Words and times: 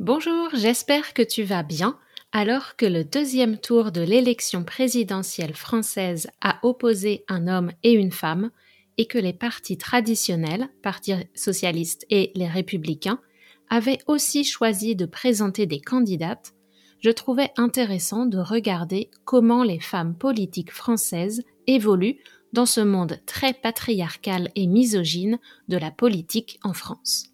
Bonjour, 0.00 0.48
j'espère 0.54 1.12
que 1.12 1.20
tu 1.20 1.42
vas 1.42 1.62
bien. 1.62 1.98
Alors 2.32 2.76
que 2.76 2.86
le 2.86 3.04
deuxième 3.04 3.58
tour 3.58 3.92
de 3.92 4.00
l'élection 4.00 4.64
présidentielle 4.64 5.52
française 5.52 6.30
a 6.40 6.58
opposé 6.62 7.26
un 7.28 7.46
homme 7.46 7.70
et 7.82 7.92
une 7.92 8.10
femme 8.10 8.50
et 8.96 9.04
que 9.04 9.18
les 9.18 9.34
partis 9.34 9.76
traditionnels, 9.76 10.70
Parti 10.82 11.12
socialiste 11.34 12.06
et 12.08 12.32
les 12.34 12.48
républicains, 12.48 13.20
avaient 13.68 13.98
aussi 14.06 14.42
choisi 14.42 14.96
de 14.96 15.04
présenter 15.04 15.66
des 15.66 15.82
candidates, 15.82 16.54
je 17.00 17.10
trouvais 17.10 17.50
intéressant 17.58 18.24
de 18.24 18.38
regarder 18.38 19.10
comment 19.26 19.62
les 19.62 19.80
femmes 19.80 20.16
politiques 20.16 20.72
françaises 20.72 21.42
évoluent 21.66 22.20
dans 22.54 22.64
ce 22.64 22.80
monde 22.80 23.18
très 23.26 23.52
patriarcal 23.52 24.48
et 24.54 24.66
misogyne 24.66 25.38
de 25.68 25.76
la 25.76 25.90
politique 25.90 26.58
en 26.62 26.72
France 26.72 27.29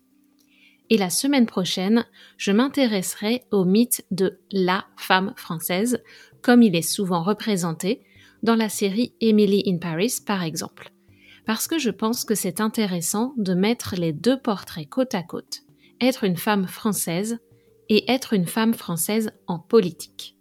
et 0.90 0.98
la 0.98 1.10
semaine 1.10 1.46
prochaine, 1.46 2.06
je 2.36 2.52
m'intéresserai 2.52 3.44
au 3.50 3.64
mythe 3.64 4.04
de 4.10 4.40
la 4.52 4.86
femme 4.96 5.32
française, 5.36 6.02
comme 6.42 6.62
il 6.62 6.76
est 6.76 6.82
souvent 6.82 7.22
représenté 7.22 8.02
dans 8.42 8.54
la 8.54 8.68
série 8.68 9.14
Emily 9.20 9.62
in 9.66 9.78
Paris 9.78 10.14
par 10.24 10.42
exemple, 10.42 10.92
parce 11.44 11.66
que 11.66 11.78
je 11.78 11.90
pense 11.90 12.24
que 12.24 12.34
c'est 12.34 12.60
intéressant 12.60 13.34
de 13.36 13.54
mettre 13.54 13.96
les 13.96 14.12
deux 14.12 14.38
portraits 14.38 14.88
côte 14.88 15.14
à 15.14 15.22
côte, 15.22 15.62
être 16.00 16.24
une 16.24 16.36
femme 16.36 16.66
française 16.66 17.38
et 17.88 18.10
être 18.10 18.32
une 18.32 18.46
femme 18.46 18.74
française 18.74 19.32
en 19.46 19.58
politique. 19.58 20.36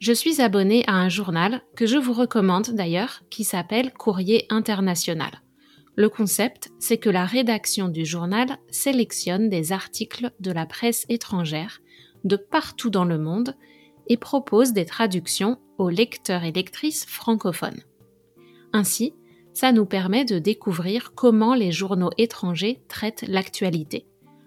Je 0.00 0.12
suis 0.12 0.42
abonnée 0.42 0.84
à 0.86 0.94
un 0.96 1.08
journal 1.08 1.62
que 1.76 1.86
je 1.86 1.96
vous 1.96 2.12
recommande 2.12 2.70
d'ailleurs 2.74 3.22
qui 3.30 3.44
s'appelle 3.44 3.92
Courrier 3.92 4.44
international. 4.50 5.43
Le 5.96 6.08
concept, 6.08 6.70
c'est 6.80 6.98
que 6.98 7.10
la 7.10 7.24
rédaction 7.24 7.88
du 7.88 8.04
journal 8.04 8.58
sélectionne 8.68 9.48
des 9.48 9.72
articles 9.72 10.32
de 10.40 10.50
la 10.50 10.66
presse 10.66 11.06
étrangère 11.08 11.80
de 12.24 12.36
partout 12.36 12.90
dans 12.90 13.04
le 13.04 13.18
monde 13.18 13.56
et 14.08 14.16
propose 14.16 14.72
des 14.72 14.86
traductions 14.86 15.58
aux 15.78 15.90
lecteurs 15.90 16.44
et 16.44 16.52
lectrices 16.52 17.04
francophones. 17.04 17.82
Ainsi, 18.72 19.14
ça 19.52 19.70
nous 19.70 19.86
permet 19.86 20.24
de 20.24 20.38
découvrir 20.38 21.14
comment 21.14 21.54
les 21.54 21.70
journaux 21.70 22.10
étrangers 22.18 22.82
traitent 22.88 23.24
l'actualité, 23.28 24.06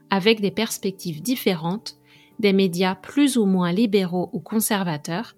avec 0.10 0.42
des 0.42 0.52
perspectives 0.52 1.22
différentes, 1.22 1.98
des 2.40 2.54
médias 2.54 2.96
plus 2.96 3.38
ou 3.38 3.46
moins 3.46 3.72
libéraux 3.72 4.30
ou 4.34 4.40
conservateurs, 4.40 5.36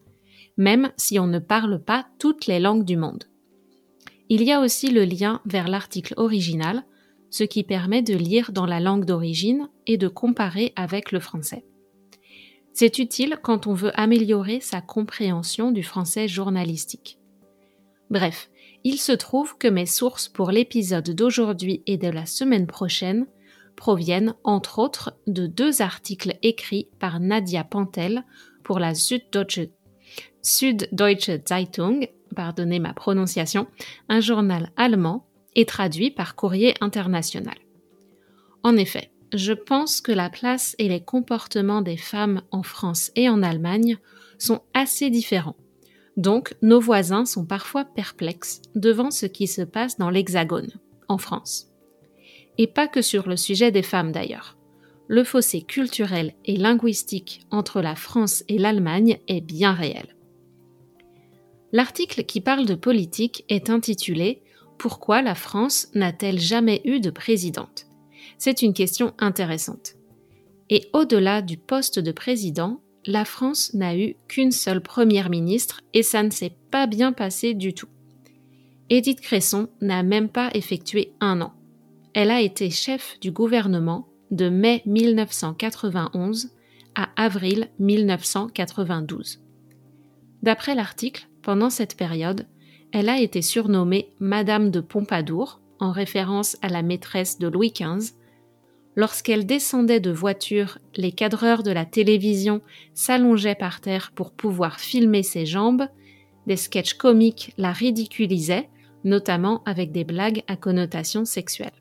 même 0.58 0.92
si 0.98 1.20
on 1.20 1.28
ne 1.28 1.40
parle 1.40 1.84
pas 1.84 2.08
toutes 2.18 2.48
les 2.48 2.60
langues 2.60 2.84
du 2.84 2.98
monde. 2.98 3.26
Il 4.30 4.44
y 4.44 4.52
a 4.52 4.62
aussi 4.62 4.92
le 4.92 5.06
lien 5.06 5.42
vers 5.46 5.68
l'article 5.68 6.14
original, 6.18 6.84
ce 7.32 7.44
qui 7.44 7.64
permet 7.64 8.04
de 8.04 8.16
lire 8.16 8.52
dans 8.52 8.68
la 8.68 8.80
langue 8.80 9.06
d'origine 9.06 9.70
et 9.88 9.98
de 9.98 10.08
comparer 10.08 10.72
avec 10.76 11.12
le 11.12 11.20
français. 11.20 11.66
C'est 12.74 13.00
utile 13.00 13.40
quand 13.42 13.66
on 13.66 13.74
veut 13.74 13.92
améliorer 14.00 14.62
sa 14.62 14.82
compréhension 14.82 15.72
du 15.72 15.84
français 15.84 16.28
journalistique. 16.28 17.18
Bref, 18.12 18.50
il 18.84 19.00
se 19.00 19.12
trouve 19.12 19.58
que 19.58 19.68
mes 19.68 19.86
sources 19.86 20.30
pour 20.30 20.52
l'épisode 20.52 21.10
d'aujourd'hui 21.10 21.84
et 21.88 21.98
de 21.98 22.08
la 22.08 22.26
semaine 22.26 22.68
prochaine 22.68 23.28
proviennent 23.76 24.36
entre 24.44 24.80
autres 24.80 25.18
de 25.26 25.48
deux 25.48 25.82
articles 25.82 26.38
écrits 26.44 26.88
par 27.00 27.20
Nadia 27.20 27.64
Pantel 27.64 28.24
pour 28.64 28.80
la 28.80 28.94
Süddeutsche, 28.94 29.70
Süddeutsche 30.42 31.32
Zeitung 31.48 32.08
pardonnez 32.36 32.80
ma 32.80 32.94
prononciation, 32.94 33.68
un 34.08 34.20
journal 34.20 34.72
allemand 34.78 35.26
et 35.56 35.66
traduit 35.66 36.12
par 36.12 36.36
courrier 36.36 36.74
international. 36.82 37.58
En 38.64 38.76
effet, 38.76 39.12
je 39.34 39.54
pense 39.54 40.02
que 40.02 40.12
la 40.12 40.30
place 40.30 40.76
et 40.80 40.90
les 40.90 41.02
comportements 41.02 41.82
des 41.82 41.98
femmes 41.98 42.42
en 42.52 42.64
France 42.64 43.12
et 43.16 43.30
en 43.30 43.44
Allemagne 43.44 43.98
sont 44.38 44.62
assez 44.74 45.10
différents. 45.10 45.56
Donc, 46.18 46.56
nos 46.62 46.80
voisins 46.80 47.26
sont 47.26 47.46
parfois 47.46 47.86
perplexes 47.86 48.62
devant 48.76 49.12
ce 49.12 49.26
qui 49.26 49.48
se 49.48 49.62
passe 49.62 49.98
dans 49.98 50.10
l'Hexagone, 50.10 50.72
en 51.08 51.18
France. 51.18 51.68
Et 52.58 52.68
pas 52.68 52.88
que 52.88 53.02
sur 53.02 53.30
le 53.30 53.38
sujet 53.38 53.72
des 53.72 53.84
femmes 53.84 54.12
d'ailleurs. 54.12 54.58
Le 55.08 55.24
fossé 55.24 55.62
culturel 55.62 56.34
et 56.46 56.58
linguistique 56.58 57.42
entre 57.52 57.82
la 57.82 57.96
France 57.96 58.44
et 58.48 58.58
l'Allemagne 58.58 59.20
est 59.28 59.42
bien 59.42 59.74
réel. 59.74 60.16
L'article 61.72 62.24
qui 62.24 62.42
parle 62.42 62.66
de 62.66 62.76
politique 62.76 63.46
est 63.50 63.70
intitulé 63.70 64.42
Pourquoi 64.78 65.22
la 65.22 65.36
France 65.36 65.88
n'a-t-elle 65.94 66.40
jamais 66.40 66.82
eu 66.86 67.00
de 67.00 67.12
présidente? 67.12 67.86
C'est 68.38 68.62
une 68.62 68.74
question 68.74 69.14
intéressante. 69.20 69.96
Et 70.70 70.90
au-delà 70.94 71.42
du 71.42 71.58
poste 71.58 72.00
de 72.00 72.12
président, 72.12 72.82
la 73.06 73.26
France 73.26 73.74
n'a 73.74 73.98
eu 73.98 74.16
qu'une 74.28 74.52
seule 74.52 74.82
première 74.82 75.30
ministre 75.30 75.82
et 75.94 76.04
ça 76.04 76.24
ne 76.24 76.32
s'est 76.32 76.56
pas 76.72 76.88
bien 76.88 77.12
passé 77.12 77.54
du 77.54 77.74
tout. 77.74 77.88
Édith 78.90 79.22
Cresson 79.22 79.70
n'a 79.82 80.04
même 80.04 80.30
pas 80.30 80.50
effectué 80.54 81.14
un 81.20 81.42
an. 81.42 81.54
Elle 82.14 82.32
a 82.32 82.42
été 82.42 82.72
chef 82.72 83.20
du 83.20 83.32
gouvernement 83.32 84.08
de 84.32 84.50
mai 84.50 84.82
1991 84.86 86.50
à 86.96 87.10
avril 87.16 87.70
1992. 87.78 89.40
D'après 90.42 90.76
l'article, 90.76 91.28
pendant 91.42 91.70
cette 91.70 91.98
période, 91.98 92.48
elle 92.92 93.10
a 93.10 93.20
été 93.20 93.42
surnommée 93.42 94.14
Madame 94.20 94.72
de 94.72 94.80
Pompadour, 94.80 95.60
en 95.80 95.92
référence 95.92 96.58
à 96.62 96.70
la 96.70 96.82
maîtresse 96.82 97.40
de 97.40 97.48
Louis 97.48 97.72
XV. 97.72 98.14
Lorsqu'elle 98.96 99.46
descendait 99.46 100.00
de 100.00 100.12
voiture, 100.12 100.78
les 100.96 101.12
cadreurs 101.12 101.64
de 101.64 101.72
la 101.72 101.86
télévision 101.86 102.62
s'allongeaient 102.94 103.56
par 103.56 103.80
terre 103.80 104.12
pour 104.14 104.32
pouvoir 104.32 104.80
filmer 104.80 105.24
ses 105.24 105.46
jambes. 105.46 105.88
Des 106.48 106.58
sketchs 106.58 106.96
comiques 106.96 107.54
la 107.58 107.72
ridiculisaient, 107.72 108.70
notamment 109.04 109.64
avec 109.66 109.92
des 109.92 110.04
blagues 110.04 110.44
à 110.48 110.56
connotation 110.56 111.24
sexuelle. 111.24 111.72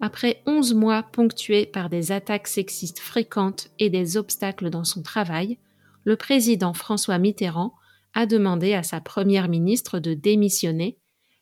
Après 0.00 0.42
11 0.46 0.74
mois 0.74 1.04
ponctués 1.04 1.66
par 1.66 1.88
des 1.88 2.12
attaques 2.12 2.48
sexistes 2.48 2.98
fréquentes 2.98 3.70
et 3.78 3.88
des 3.88 4.16
obstacles 4.16 4.68
dans 4.68 4.84
son 4.84 5.02
travail, 5.02 5.58
le 6.04 6.16
président 6.16 6.72
François 6.72 7.18
Mitterrand 7.18 7.74
a 8.14 8.26
demandé 8.26 8.74
à 8.74 8.82
sa 8.82 9.00
première 9.00 9.48
ministre 9.48 9.98
de 9.98 10.14
démissionner 10.14 10.98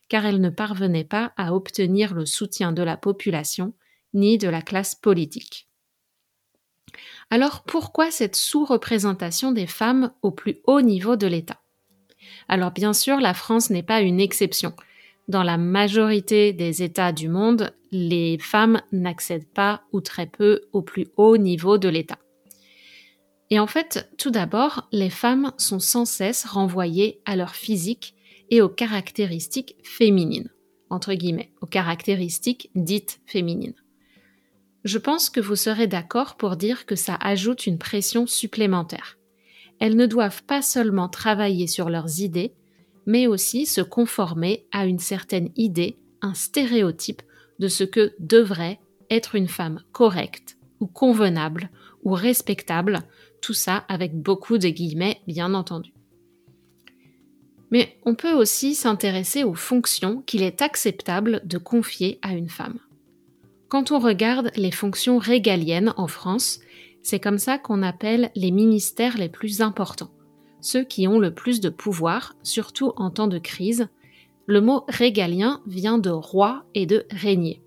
car 0.09 0.25
elle 0.25 0.41
ne 0.41 0.49
parvenait 0.49 1.05
pas 1.05 1.31
à 1.37 1.53
obtenir 1.53 2.13
le 2.13 2.25
soutien 2.25 2.73
de 2.73 2.83
la 2.83 2.97
population 2.97 3.73
ni 4.13 4.37
de 4.37 4.49
la 4.49 4.61
classe 4.61 4.93
politique. 4.93 5.69
Alors 7.29 7.63
pourquoi 7.63 8.11
cette 8.11 8.35
sous-représentation 8.35 9.53
des 9.53 9.67
femmes 9.67 10.11
au 10.21 10.31
plus 10.31 10.57
haut 10.65 10.81
niveau 10.81 11.15
de 11.15 11.27
l'État? 11.27 11.61
Alors 12.49 12.71
bien 12.71 12.91
sûr, 12.91 13.21
la 13.21 13.33
France 13.33 13.69
n'est 13.69 13.83
pas 13.83 14.01
une 14.01 14.19
exception. 14.19 14.73
Dans 15.29 15.43
la 15.43 15.57
majorité 15.57 16.51
des 16.51 16.83
États 16.83 17.13
du 17.13 17.29
monde, 17.29 17.73
les 17.91 18.37
femmes 18.37 18.81
n'accèdent 18.91 19.47
pas 19.53 19.83
ou 19.93 20.01
très 20.01 20.25
peu 20.25 20.63
au 20.73 20.81
plus 20.81 21.07
haut 21.15 21.37
niveau 21.37 21.77
de 21.77 21.87
l'État. 21.87 22.19
Et 23.51 23.59
en 23.59 23.67
fait, 23.67 24.09
tout 24.17 24.31
d'abord, 24.31 24.87
les 24.93 25.09
femmes 25.09 25.51
sont 25.57 25.79
sans 25.79 26.05
cesse 26.05 26.45
renvoyées 26.45 27.21
à 27.25 27.35
leur 27.35 27.53
physique 27.53 28.15
et 28.49 28.61
aux 28.61 28.69
caractéristiques 28.69 29.75
féminines, 29.83 30.49
entre 30.89 31.13
guillemets, 31.13 31.51
aux 31.61 31.67
caractéristiques 31.67 32.71
dites 32.75 33.19
féminines. 33.25 33.75
Je 34.85 34.97
pense 34.97 35.29
que 35.29 35.41
vous 35.41 35.57
serez 35.57 35.87
d'accord 35.87 36.37
pour 36.37 36.55
dire 36.55 36.85
que 36.85 36.95
ça 36.95 37.15
ajoute 37.21 37.67
une 37.67 37.77
pression 37.77 38.25
supplémentaire. 38.25 39.17
Elles 39.79 39.97
ne 39.97 40.05
doivent 40.05 40.43
pas 40.43 40.61
seulement 40.61 41.09
travailler 41.09 41.67
sur 41.67 41.89
leurs 41.89 42.21
idées, 42.21 42.53
mais 43.05 43.27
aussi 43.27 43.65
se 43.65 43.81
conformer 43.81 44.65
à 44.71 44.85
une 44.85 44.99
certaine 44.99 45.49
idée, 45.57 45.97
un 46.21 46.33
stéréotype 46.33 47.21
de 47.59 47.67
ce 47.67 47.83
que 47.83 48.13
devrait 48.19 48.79
être 49.09 49.35
une 49.35 49.49
femme 49.49 49.83
correcte 49.91 50.57
ou 50.79 50.87
convenable 50.87 51.69
ou 52.03 52.13
respectable 52.13 52.99
tout 53.41 53.53
ça 53.53 53.77
avec 53.89 54.15
beaucoup 54.15 54.57
de 54.57 54.69
guillemets, 54.69 55.21
bien 55.27 55.53
entendu. 55.53 55.93
Mais 57.71 57.97
on 58.05 58.15
peut 58.15 58.33
aussi 58.33 58.75
s'intéresser 58.75 59.43
aux 59.43 59.55
fonctions 59.55 60.21
qu'il 60.25 60.43
est 60.43 60.61
acceptable 60.61 61.41
de 61.45 61.57
confier 61.57 62.19
à 62.21 62.33
une 62.33 62.49
femme. 62.49 62.79
Quand 63.69 63.91
on 63.91 63.99
regarde 63.99 64.51
les 64.57 64.71
fonctions 64.71 65.17
régaliennes 65.17 65.93
en 65.95 66.07
France, 66.07 66.59
c'est 67.01 67.21
comme 67.21 67.37
ça 67.37 67.57
qu'on 67.57 67.81
appelle 67.81 68.29
les 68.35 68.51
ministères 68.51 69.17
les 69.17 69.29
plus 69.29 69.61
importants, 69.61 70.11
ceux 70.59 70.83
qui 70.83 71.07
ont 71.07 71.19
le 71.19 71.33
plus 71.33 71.61
de 71.61 71.69
pouvoir, 71.69 72.35
surtout 72.43 72.91
en 72.97 73.09
temps 73.09 73.29
de 73.29 73.39
crise. 73.39 73.87
Le 74.45 74.59
mot 74.59 74.83
régalien 74.89 75.61
vient 75.65 75.97
de 75.97 76.09
roi 76.09 76.65
et 76.75 76.85
de 76.85 77.05
régner. 77.11 77.61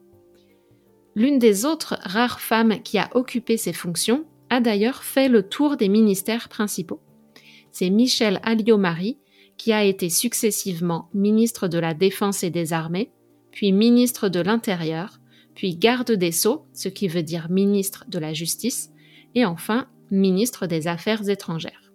L'une 1.17 1.41
des 1.41 1.65
autres 1.65 1.99
rares 2.03 2.41
femmes 2.41 2.81
qui 2.83 2.99
a 2.99 3.11
occupé 3.15 3.57
ces 3.57 3.73
fonctions 3.73 4.25
a 4.49 4.61
d'ailleurs 4.61 5.03
fait 5.03 5.29
le 5.29 5.49
tour 5.49 5.77
des 5.77 5.89
ministères 5.89 6.49
principaux. 6.49 7.01
C'est 7.73 7.91
Michel 7.91 8.41
Alliot-Marie, 8.45 9.19
qui 9.57 9.73
a 9.73 9.85
été 9.85 10.09
successivement 10.09 11.09
ministre 11.15 11.67
de 11.67 11.79
la 11.79 11.95
Défense 11.95 12.45
et 12.45 12.51
des 12.51 12.73
Armées, 12.73 13.11
puis 13.51 13.73
ministre 13.73 14.29
de 14.29 14.41
l'Intérieur, 14.41 15.20
puis 15.61 15.77
garde 15.77 16.13
des 16.13 16.33
sceaux, 16.33 16.65
ce 16.73 16.89
qui 16.89 17.07
veut 17.07 17.23
dire 17.23 17.51
ministre 17.51 18.07
de 18.09 18.19
la 18.19 18.33
Justice, 18.33 18.93
et 19.35 19.45
enfin 19.45 19.89
ministre 20.11 20.67
des 20.67 20.89
Affaires 20.89 21.29
étrangères. 21.29 21.93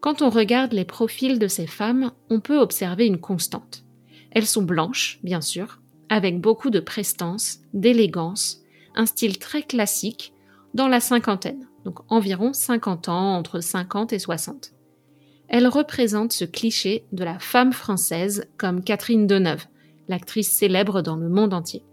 Quand 0.00 0.20
on 0.20 0.30
regarde 0.30 0.72
les 0.72 0.84
profils 0.84 1.38
de 1.38 1.46
ces 1.46 1.68
femmes, 1.68 2.10
on 2.28 2.40
peut 2.40 2.58
observer 2.58 3.06
une 3.06 3.20
constante. 3.20 3.84
Elles 4.32 4.48
sont 4.48 4.64
blanches, 4.64 5.20
bien 5.22 5.40
sûr, 5.40 5.80
avec 6.08 6.40
beaucoup 6.40 6.70
de 6.70 6.80
prestance, 6.80 7.60
d'élégance, 7.72 8.62
un 8.96 9.06
style 9.06 9.38
très 9.38 9.62
classique, 9.62 10.34
dans 10.74 10.88
la 10.88 10.98
cinquantaine, 10.98 11.68
donc 11.84 12.00
environ 12.08 12.52
50 12.52 13.08
ans, 13.10 13.36
entre 13.36 13.60
50 13.60 14.12
et 14.12 14.18
60. 14.18 14.72
Elles 15.46 15.68
représentent 15.68 16.32
ce 16.32 16.46
cliché 16.46 17.06
de 17.12 17.22
la 17.22 17.38
femme 17.38 17.72
française 17.72 18.48
comme 18.58 18.82
Catherine 18.82 19.28
Deneuve, 19.28 19.66
l'actrice 20.08 20.50
célèbre 20.50 21.00
dans 21.00 21.14
le 21.14 21.28
monde 21.28 21.54
entier. 21.54 21.84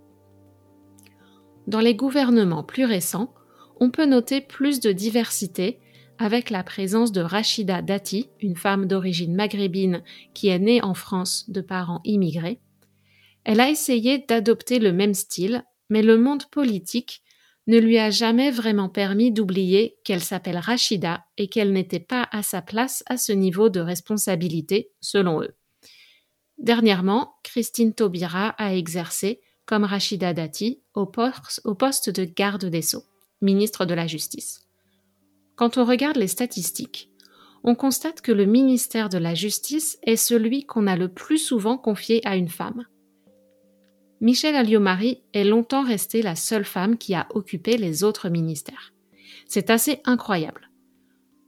Dans 1.68 1.82
les 1.82 1.96
gouvernements 1.96 2.64
plus 2.64 2.86
récents, 2.86 3.34
on 3.82 3.92
peut 3.92 4.06
noter 4.06 4.40
plus 4.40 4.80
de 4.80 4.94
diversité 4.94 5.80
avec 6.18 6.50
la 6.50 6.64
présence 6.64 7.12
de 7.12 7.20
Rachida 7.20 7.82
Dati, 7.82 8.30
une 8.40 8.56
femme 8.56 8.86
d'origine 8.88 9.36
maghrébine 9.36 10.02
qui 10.34 10.48
est 10.48 10.60
née 10.60 10.82
en 10.82 10.94
France 10.94 11.50
de 11.50 11.60
parents 11.60 12.00
immigrés. 12.06 12.62
Elle 13.44 13.60
a 13.60 13.70
essayé 13.70 14.26
d'adopter 14.28 14.80
le 14.80 14.94
même 14.94 15.14
style, 15.14 15.64
mais 15.90 16.02
le 16.02 16.18
monde 16.18 16.46
politique 16.46 17.22
ne 17.68 17.78
lui 17.78 17.98
a 17.98 18.12
jamais 18.12 18.50
vraiment 18.50 18.88
permis 18.88 19.34
d'oublier 19.34 19.98
qu'elle 20.06 20.24
s'appelle 20.24 20.58
Rachida 20.58 21.26
et 21.38 21.50
qu'elle 21.50 21.74
n'était 21.74 22.00
pas 22.00 22.30
à 22.32 22.44
sa 22.44 22.62
place 22.62 23.04
à 23.08 23.18
ce 23.18 23.34
niveau 23.34 23.68
de 23.68 23.82
responsabilité, 23.82 24.92
selon 25.02 25.42
eux. 25.42 25.56
Dernièrement, 26.58 27.36
Christine 27.44 27.94
Taubira 27.94 28.50
a 28.58 28.74
exercé 28.74 29.42
comme 29.68 29.84
Rachida 29.84 30.34
Dati, 30.34 30.82
au 30.96 31.06
poste, 31.06 32.10
de 32.10 32.24
garde 32.24 32.66
des 32.66 32.82
Sceaux, 32.82 33.04
ministre 33.42 33.86
de 33.86 33.94
la 33.94 34.08
Justice. 34.08 34.66
Quand 35.56 35.78
on 35.78 35.86
regarde 35.86 36.18
les 36.18 36.28
statistiques, 36.28 37.12
on 37.64 37.76
constate 37.76 38.22
que 38.22 38.32
le 38.32 38.46
ministère 38.46 39.10
de 39.10 39.18
la 39.18 39.36
Justice 39.36 40.00
est 40.04 40.16
celui 40.16 40.66
qu'on 40.66 40.88
a 40.88 40.96
le 40.96 41.10
plus 41.10 41.38
souvent 41.38 41.78
confié 41.78 42.26
à 42.26 42.38
une 42.38 42.48
femme. 42.48 42.86
Michel 44.22 44.56
Alliot-Marie 44.56 45.22
est 45.34 45.44
longtemps 45.44 45.84
restée 45.84 46.22
la 46.22 46.36
seule 46.36 46.66
femme 46.66 46.98
qui 46.98 47.14
a 47.14 47.28
occupé 47.32 47.78
les 47.78 48.04
autres 48.04 48.30
ministères. 48.30 48.94
C'est 49.48 49.70
assez 49.70 50.00
incroyable. 50.06 50.70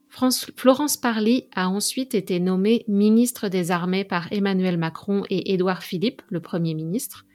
Florence 0.10 0.98
Parly 0.98 1.48
a 1.56 1.70
ensuite 1.70 2.14
été 2.16 2.40
nommée 2.40 2.84
ministre 2.88 3.48
des 3.48 3.72
Armées 3.72 4.04
par 4.04 4.32
Emmanuel 4.34 4.78
Macron 4.78 5.24
et 5.30 5.54
Édouard 5.54 5.84
Philippe, 5.84 6.22
le 6.30 6.42
Premier 6.42 6.74
ministre, 6.74 7.26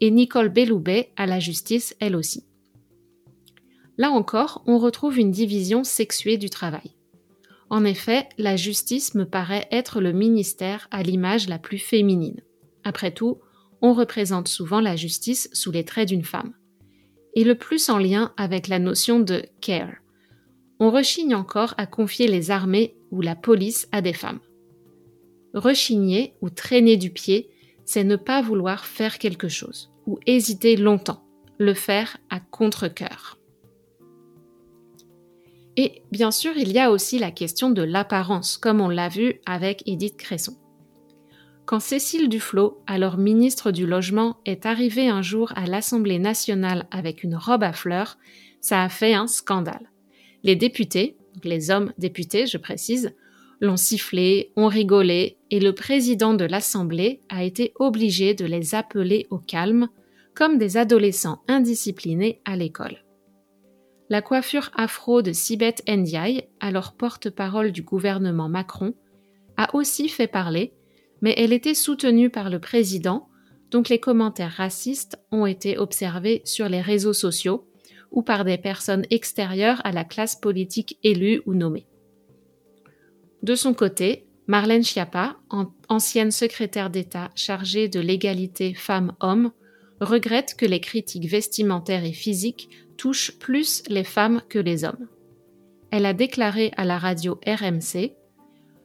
et 0.00 0.10
Nicole 0.10 0.48
Belloubet 0.48 1.10
à 1.16 1.26
la 1.26 1.40
justice 1.40 1.96
elle 2.00 2.16
aussi. 2.16 2.44
Là 3.96 4.10
encore, 4.10 4.62
on 4.66 4.78
retrouve 4.78 5.18
une 5.18 5.32
division 5.32 5.82
sexuée 5.82 6.38
du 6.38 6.50
travail. 6.50 6.94
En 7.70 7.84
effet, 7.84 8.28
la 8.38 8.56
justice 8.56 9.14
me 9.14 9.24
paraît 9.24 9.66
être 9.70 10.00
le 10.00 10.12
ministère 10.12 10.88
à 10.90 11.02
l'image 11.02 11.48
la 11.48 11.58
plus 11.58 11.78
féminine. 11.78 12.40
Après 12.84 13.10
tout, 13.10 13.38
on 13.82 13.92
représente 13.92 14.48
souvent 14.48 14.80
la 14.80 14.96
justice 14.96 15.50
sous 15.52 15.70
les 15.70 15.84
traits 15.84 16.08
d'une 16.08 16.24
femme. 16.24 16.54
Et 17.34 17.44
le 17.44 17.56
plus 17.56 17.88
en 17.90 17.98
lien 17.98 18.32
avec 18.36 18.68
la 18.68 18.78
notion 18.78 19.20
de 19.20 19.42
care. 19.60 19.94
On 20.80 20.90
rechigne 20.90 21.34
encore 21.34 21.74
à 21.76 21.86
confier 21.86 22.28
les 22.28 22.50
armées 22.50 22.96
ou 23.10 23.20
la 23.20 23.36
police 23.36 23.88
à 23.92 24.00
des 24.00 24.12
femmes. 24.12 24.40
Rechigner 25.54 26.34
ou 26.40 26.50
traîner 26.50 26.96
du 26.96 27.10
pied 27.10 27.50
c'est 27.88 28.04
ne 28.04 28.16
pas 28.16 28.42
vouloir 28.42 28.84
faire 28.84 29.16
quelque 29.16 29.48
chose 29.48 29.90
ou 30.06 30.18
hésiter 30.26 30.76
longtemps, 30.76 31.24
le 31.56 31.72
faire 31.72 32.18
à 32.28 32.38
contre-coeur. 32.38 33.38
Et 35.78 36.02
bien 36.12 36.30
sûr, 36.30 36.52
il 36.58 36.70
y 36.70 36.78
a 36.78 36.90
aussi 36.90 37.18
la 37.18 37.30
question 37.30 37.70
de 37.70 37.80
l'apparence, 37.80 38.58
comme 38.58 38.82
on 38.82 38.90
l'a 38.90 39.08
vu 39.08 39.40
avec 39.46 39.84
Edith 39.86 40.18
Cresson. 40.18 40.54
Quand 41.64 41.80
Cécile 41.80 42.28
Duflot, 42.28 42.82
alors 42.86 43.16
ministre 43.16 43.70
du 43.70 43.86
Logement, 43.86 44.36
est 44.44 44.66
arrivée 44.66 45.08
un 45.08 45.22
jour 45.22 45.54
à 45.56 45.64
l'Assemblée 45.64 46.18
nationale 46.18 46.86
avec 46.90 47.24
une 47.24 47.36
robe 47.36 47.62
à 47.62 47.72
fleurs, 47.72 48.18
ça 48.60 48.82
a 48.82 48.90
fait 48.90 49.14
un 49.14 49.26
scandale. 49.26 49.90
Les 50.42 50.56
députés, 50.56 51.16
les 51.42 51.70
hommes 51.70 51.94
députés, 51.96 52.46
je 52.46 52.58
précise, 52.58 53.14
l'ont 53.62 53.78
sifflé, 53.78 54.52
ont 54.56 54.68
rigolé 54.68 55.37
et 55.50 55.60
le 55.60 55.74
président 55.74 56.34
de 56.34 56.44
l'Assemblée 56.44 57.20
a 57.28 57.44
été 57.44 57.72
obligé 57.78 58.34
de 58.34 58.44
les 58.44 58.74
appeler 58.74 59.26
au 59.30 59.38
calme, 59.38 59.88
comme 60.34 60.58
des 60.58 60.76
adolescents 60.76 61.42
indisciplinés 61.48 62.40
à 62.44 62.56
l'école. 62.56 63.04
La 64.10 64.22
coiffure 64.22 64.70
afro 64.74 65.20
de 65.20 65.32
Sibeth 65.32 65.82
Ndiaye, 65.88 66.48
alors 66.60 66.94
porte-parole 66.94 67.72
du 67.72 67.82
gouvernement 67.82 68.48
Macron, 68.48 68.94
a 69.56 69.74
aussi 69.74 70.08
fait 70.08 70.28
parler, 70.28 70.72
mais 71.20 71.34
elle 71.36 71.52
était 71.52 71.74
soutenue 71.74 72.30
par 72.30 72.48
le 72.48 72.60
président, 72.60 73.28
donc 73.70 73.88
les 73.88 73.98
commentaires 73.98 74.52
racistes 74.52 75.18
ont 75.30 75.44
été 75.44 75.76
observés 75.76 76.40
sur 76.44 76.68
les 76.68 76.80
réseaux 76.80 77.12
sociaux 77.12 77.66
ou 78.10 78.22
par 78.22 78.44
des 78.44 78.56
personnes 78.56 79.04
extérieures 79.10 79.80
à 79.84 79.92
la 79.92 80.04
classe 80.04 80.36
politique 80.36 80.98
élue 81.02 81.42
ou 81.44 81.54
nommée. 81.54 81.86
De 83.42 83.54
son 83.54 83.74
côté, 83.74 84.27
Marlène 84.48 84.82
Schiappa, 84.82 85.36
ancienne 85.90 86.30
secrétaire 86.30 86.88
d'État 86.88 87.30
chargée 87.34 87.88
de 87.88 88.00
l'égalité 88.00 88.72
femmes-hommes, 88.72 89.52
regrette 90.00 90.54
que 90.56 90.64
les 90.64 90.80
critiques 90.80 91.28
vestimentaires 91.28 92.04
et 92.04 92.14
physiques 92.14 92.70
touchent 92.96 93.38
plus 93.38 93.82
les 93.88 94.04
femmes 94.04 94.40
que 94.48 94.58
les 94.58 94.84
hommes. 94.84 95.06
Elle 95.90 96.06
a 96.06 96.14
déclaré 96.14 96.72
à 96.78 96.86
la 96.86 96.96
radio 96.98 97.38
RMC 97.46 98.14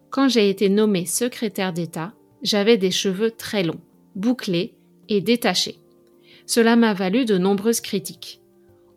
Quand 0.10 0.27
j'ai 0.27 0.50
été 0.50 0.67
nommée 0.67 1.05
secrétaire 1.05 1.72
d'État, 1.72 2.13
j'avais 2.41 2.77
des 2.77 2.91
cheveux 2.91 3.32
très 3.32 3.63
longs, 3.63 3.82
bouclés 4.15 4.75
et 5.08 5.22
détachés. 5.22 5.79
Cela 6.46 6.75
m'a 6.75 6.93
valu 6.93 7.24
de 7.24 7.38
nombreuses 7.38 7.79
critiques. 7.82 8.41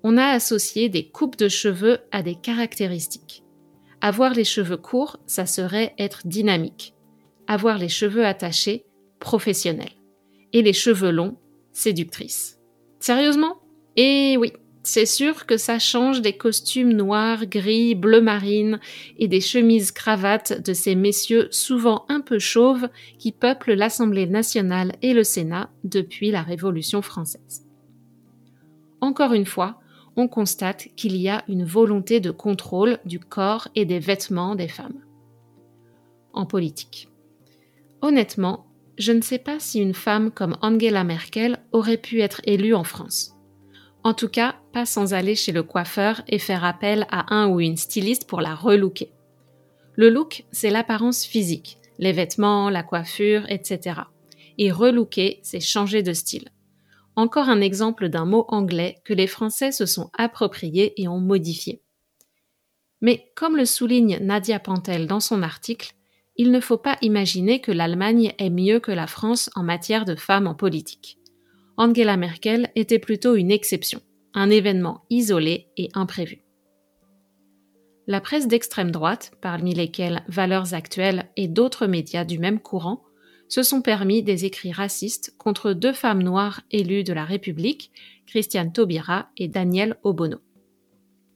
On 0.03 0.17
a 0.17 0.27
associé 0.27 0.89
des 0.89 1.07
coupes 1.07 1.37
de 1.37 1.49
cheveux 1.49 1.99
à 2.11 2.25
des 2.25 2.35
caractéristiques. 2.35 3.45
Avoir 4.01 4.35
les 4.35 4.45
cheveux 4.45 4.77
courts, 4.77 5.19
ça 5.27 5.47
serait 5.47 5.95
être 5.99 6.27
dynamique. 6.27 6.95
Avoir 7.47 7.79
les 7.79 7.89
cheveux 7.89 8.27
attachés, 8.27 8.85
professionnel. 9.21 9.91
Et 10.53 10.63
les 10.63 10.73
cheveux 10.73 11.11
longs, 11.11 11.37
séductrice. 11.73 12.59
Sérieusement? 13.01 13.59
Eh 13.97 14.37
oui, 14.39 14.53
c'est 14.87 15.07
sûr 15.07 15.47
que 15.47 15.57
ça 15.57 15.81
change 15.81 16.23
des 16.23 16.37
costumes 16.37 16.93
noirs, 16.93 17.47
gris, 17.47 17.97
bleu 17.97 18.21
marine 18.21 18.79
et 19.19 19.27
des 19.27 19.41
chemises 19.41 19.91
cravates 19.91 20.63
de 20.65 20.73
ces 20.75 20.95
messieurs 20.95 21.49
souvent 21.51 22.05
un 22.09 22.21
peu 22.21 22.39
chauves 22.39 22.89
qui 23.19 23.33
peuplent 23.33 23.75
l'Assemblée 23.75 24.27
nationale 24.27 24.93
et 25.03 25.13
le 25.13 25.25
Sénat 25.25 25.71
depuis 25.83 26.31
la 26.31 26.43
Révolution 26.43 27.03
française. 27.03 27.67
Encore 29.01 29.33
une 29.33 29.45
fois, 29.45 29.81
on 30.17 30.29
constate 30.29 30.89
qu'il 30.97 31.17
y 31.17 31.29
a 31.29 31.45
une 31.49 31.65
volonté 31.65 32.21
de 32.21 32.31
contrôle 32.31 32.99
du 33.05 33.21
corps 33.21 33.69
et 33.75 33.85
des 33.85 33.99
vêtements 33.99 34.55
des 34.55 34.69
femmes. 34.69 35.05
En 36.33 36.47
politique. 36.47 37.09
Honnêtement, 38.03 38.67
je 38.99 39.13
ne 39.13 39.21
sais 39.21 39.39
pas 39.39 39.61
si 39.61 39.81
une 39.81 39.95
femme 39.95 40.31
comme 40.31 40.57
Angela 40.63 41.05
Merkel 41.05 41.59
aurait 41.73 41.99
pu 41.99 42.21
être 42.21 42.41
élue 42.45 42.75
en 42.75 42.85
France. 42.85 43.35
En 44.05 44.15
tout 44.15 44.29
cas, 44.29 44.57
pas 44.73 44.87
sans 44.87 45.15
aller 45.15 45.35
chez 45.35 45.53
le 45.53 45.63
coiffeur 45.63 46.23
et 46.29 46.39
faire 46.39 46.65
appel 46.65 47.07
à 47.11 47.35
un 47.35 47.49
ou 47.49 47.61
une 47.61 47.77
styliste 47.77 48.27
pour 48.27 48.41
la 48.41 48.55
relooker. 48.55 49.11
Le 49.97 50.11
look, 50.11 50.45
c'est 50.53 50.71
l'apparence 50.71 51.25
physique, 51.25 51.79
les 51.99 52.13
vêtements, 52.13 52.71
la 52.71 52.83
coiffure, 52.83 53.45
etc. 53.49 54.01
Et 54.59 54.71
relooker, 54.71 55.41
c'est 55.43 55.61
changer 55.61 56.03
de 56.03 56.13
style. 56.13 56.49
Encore 57.17 57.49
un 57.49 57.63
exemple 57.63 58.11
d'un 58.11 58.27
mot 58.27 58.45
anglais 58.49 58.97
que 59.05 59.15
les 59.15 59.27
Français 59.27 59.73
se 59.73 59.87
sont 59.87 60.11
appropriés 60.17 61.01
et 61.01 61.09
ont 61.09 61.21
modifié. 61.21 61.83
Mais 63.01 63.33
comme 63.35 63.57
le 63.57 63.65
souligne 63.65 64.19
Nadia 64.21 64.59
Pantel 64.59 65.07
dans 65.07 65.21
son 65.21 65.43
article, 65.43 65.95
il 66.37 66.51
ne 66.51 66.61
faut 66.61 66.77
pas 66.77 66.99
imaginer 67.01 67.61
que 67.61 67.73
l'Allemagne 67.73 68.35
est 68.39 68.51
mieux 68.51 68.81
que 68.81 68.93
la 68.93 69.07
France 69.07 69.49
en 69.55 69.63
matière 69.63 70.05
de 70.05 70.15
femmes 70.15 70.47
en 70.47 70.55
politique. 70.55 71.19
Angela 71.79 72.19
Merkel 72.19 72.71
était 72.75 72.99
plutôt 72.99 73.35
une 73.35 73.51
exception, 73.51 74.01
un 74.35 74.51
événement 74.51 75.05
isolé 75.09 75.69
et 75.79 75.89
imprévu. 75.95 76.43
La 78.07 78.21
presse 78.21 78.47
d'extrême 78.47 78.91
droite, 78.91 79.33
parmi 79.41 79.75
lesquelles 79.75 80.23
Valeurs 80.29 80.75
Actuelles 80.75 81.31
et 81.37 81.49
d'autres 81.49 81.87
médias 81.87 82.25
du 82.25 82.39
même 82.39 82.61
courant, 82.61 83.06
se 83.49 83.63
sont 83.63 83.83
permis 83.83 84.23
des 84.23 84.45
écrits 84.45 84.73
racistes 84.73 85.35
contre 85.39 85.73
deux 85.73 85.93
femmes 85.93 86.23
noires 86.23 86.63
élues 86.71 87.05
de 87.05 87.13
la 87.13 87.25
République, 87.25 87.91
Christiane 88.27 88.73
Taubira 88.73 89.31
et 89.37 89.49
Danielle 89.49 89.97
Obono. 90.03 90.39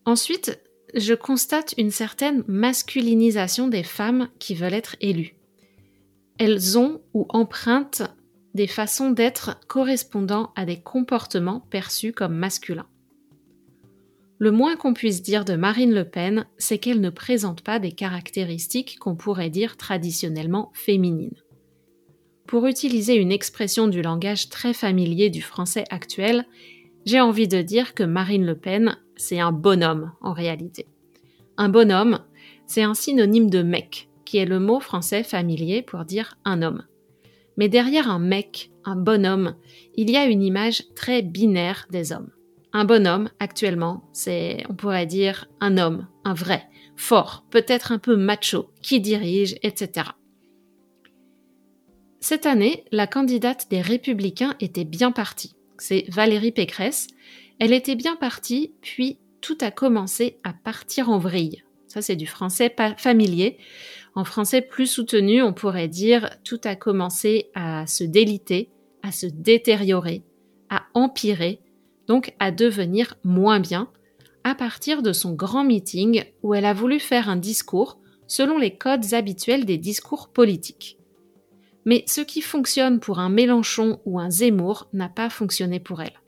Ensuite, 0.05 0.61
je 0.95 1.15
constate 1.15 1.75
une 1.79 1.91
certaine 1.91 2.43
masculinisation 2.49 3.69
des 3.69 3.85
femmes 3.85 4.29
qui 4.39 4.55
veulent 4.55 4.75
être 4.75 4.97
élues. 5.01 5.37
Elles 6.39 6.79
ont 6.79 7.01
ou 7.15 7.27
empruntent 7.29 8.03
des 8.55 8.67
façons 8.67 9.11
d'être 9.11 9.61
correspondant 9.69 10.53
à 10.57 10.65
des 10.65 10.81
comportements 10.81 11.61
perçus 11.71 12.13
comme 12.13 12.35
masculins. 12.35 12.89
Le 14.39 14.51
moins 14.51 14.75
qu'on 14.75 14.95
puisse 14.95 15.23
dire 15.23 15.45
de 15.45 15.55
Marine 15.55 15.93
Le 15.93 16.09
Pen, 16.09 16.47
c'est 16.57 16.79
qu'elle 16.79 17.01
ne 17.01 17.11
présente 17.11 17.61
pas 17.61 17.79
des 17.79 17.93
caractéristiques 17.93 18.99
qu'on 18.99 19.15
pourrait 19.15 19.51
dire 19.51 19.77
traditionnellement 19.77 20.73
féminines. 20.75 21.37
Pour 22.51 22.67
utiliser 22.67 23.15
une 23.15 23.31
expression 23.31 23.87
du 23.87 24.03
langage 24.03 24.49
très 24.49 24.75
familier 24.75 25.31
du 25.31 25.41
français 25.41 25.85
actuel, 25.89 26.45
j'ai 27.07 27.21
envie 27.21 27.47
de 27.47 27.63
dire 27.63 27.95
que 27.95 28.03
Marine 28.03 28.45
Le 28.45 28.57
Pen, 28.57 28.97
c'est 29.15 29.39
un 29.39 29.53
bonhomme 29.53 30.11
en 30.21 30.33
réalité. 30.33 30.89
Un 31.57 31.69
bonhomme, 31.69 32.19
c'est 32.67 32.83
un 32.83 32.95
synonyme 32.95 33.51
de 33.51 33.63
mec, 33.63 34.09
qui 34.25 34.39
est 34.39 34.47
le 34.47 34.59
mot 34.59 34.81
français 34.81 35.23
familier 35.23 35.81
pour 35.81 36.05
dire 36.05 36.39
un 36.45 36.63
homme. 36.63 36.83
Mais 37.57 37.69
derrière 37.69 38.11
un 38.11 38.19
mec, 38.19 38.73
un 38.85 38.97
bonhomme, 38.97 39.55
il 39.95 40.11
y 40.11 40.17
a 40.17 40.27
une 40.27 40.43
image 40.43 40.83
très 40.97 41.23
binaire 41.23 41.87
des 41.93 42.11
hommes. 42.11 42.33
Un 42.73 42.85
bonhomme, 42.85 43.31
actuellement, 43.39 44.03
c'est, 44.13 44.65
on 44.69 44.75
pourrait 44.75 45.07
dire, 45.07 45.49
un 45.61 45.79
homme, 45.79 46.09
un 46.25 46.35
vrai, 46.35 46.65
fort, 46.97 47.45
peut-être 47.49 47.93
un 47.93 47.99
peu 48.01 48.17
macho, 48.17 48.73
qui 48.83 49.01
dirige, 49.01 49.55
etc. 49.63 50.11
Cette 52.23 52.45
année, 52.45 52.85
la 52.93 53.07
candidate 53.07 53.69
des 53.71 53.81
Républicains 53.81 54.55
était 54.61 54.85
bien 54.85 55.11
partie. 55.11 55.57
C'est 55.79 56.05
Valérie 56.09 56.53
Pécresse. 56.53 57.07
Elle 57.59 57.73
était 57.73 57.97
bien 57.97 58.15
partie, 58.15 58.75
puis 58.83 59.19
tout 59.41 59.57
a 59.63 59.71
commencé 59.71 60.39
à 60.45 60.53
partir 60.53 61.09
en 61.09 61.19
vrille. 61.19 61.63
Ça, 61.89 62.03
c'est 62.03 62.17
du 62.17 62.27
français 62.27 62.75
familier. 62.99 63.57
En 64.15 64.25
français 64.25 64.61
plus 64.61 64.87
soutenu, 64.87 65.43
on 65.43 65.55
pourrait 65.55 65.89
dire 65.89 66.29
tout 66.45 66.61
a 66.65 66.77
commencé 66.77 67.51
à 67.55 67.87
se 67.87 68.05
déliter, 68.05 68.69
à 69.03 69.13
se 69.13 69.27
détériorer, 69.27 70.23
à 70.69 70.83
empirer, 70.93 71.61
donc 72.07 72.35
à 72.39 72.51
devenir 72.51 73.17
moins 73.25 73.61
bien, 73.61 73.89
à 74.45 74.55
partir 74.55 75.03
de 75.03 75.15
son 75.15 75.33
grand 75.33 75.65
meeting 75.65 76.25
où 76.43 76.53
elle 76.53 76.67
a 76.67 76.75
voulu 76.75 77.01
faire 77.01 77.31
un 77.31 77.37
discours 77.37 77.99
selon 78.27 78.59
les 78.59 78.77
codes 78.77 79.15
habituels 79.15 79.65
des 79.65 79.79
discours 79.79 80.29
politiques. 80.29 81.00
Mais 81.85 82.05
ce 82.07 82.21
qui 82.21 82.43
fonctionne 82.43 83.01
pour 83.01 83.19
un 83.19 83.31
Mélenchon 83.31 84.01
ou 84.05 84.21
un 84.21 84.31
Zemmour 84.31 84.89
n'a 84.93 85.09
pas 85.09 85.31
fonctionné 85.31 85.81
pour 85.81 86.03
elle. 86.03 86.21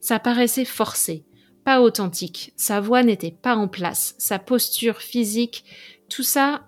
Ça 0.00 0.18
paraissait 0.18 0.64
forcé, 0.64 1.24
pas 1.64 1.80
authentique, 1.80 2.52
sa 2.56 2.80
voix 2.80 3.02
n'était 3.02 3.30
pas 3.30 3.54
en 3.54 3.68
place, 3.68 4.14
sa 4.18 4.38
posture 4.38 4.98
physique, 4.98 5.64
tout 6.08 6.24
ça 6.24 6.66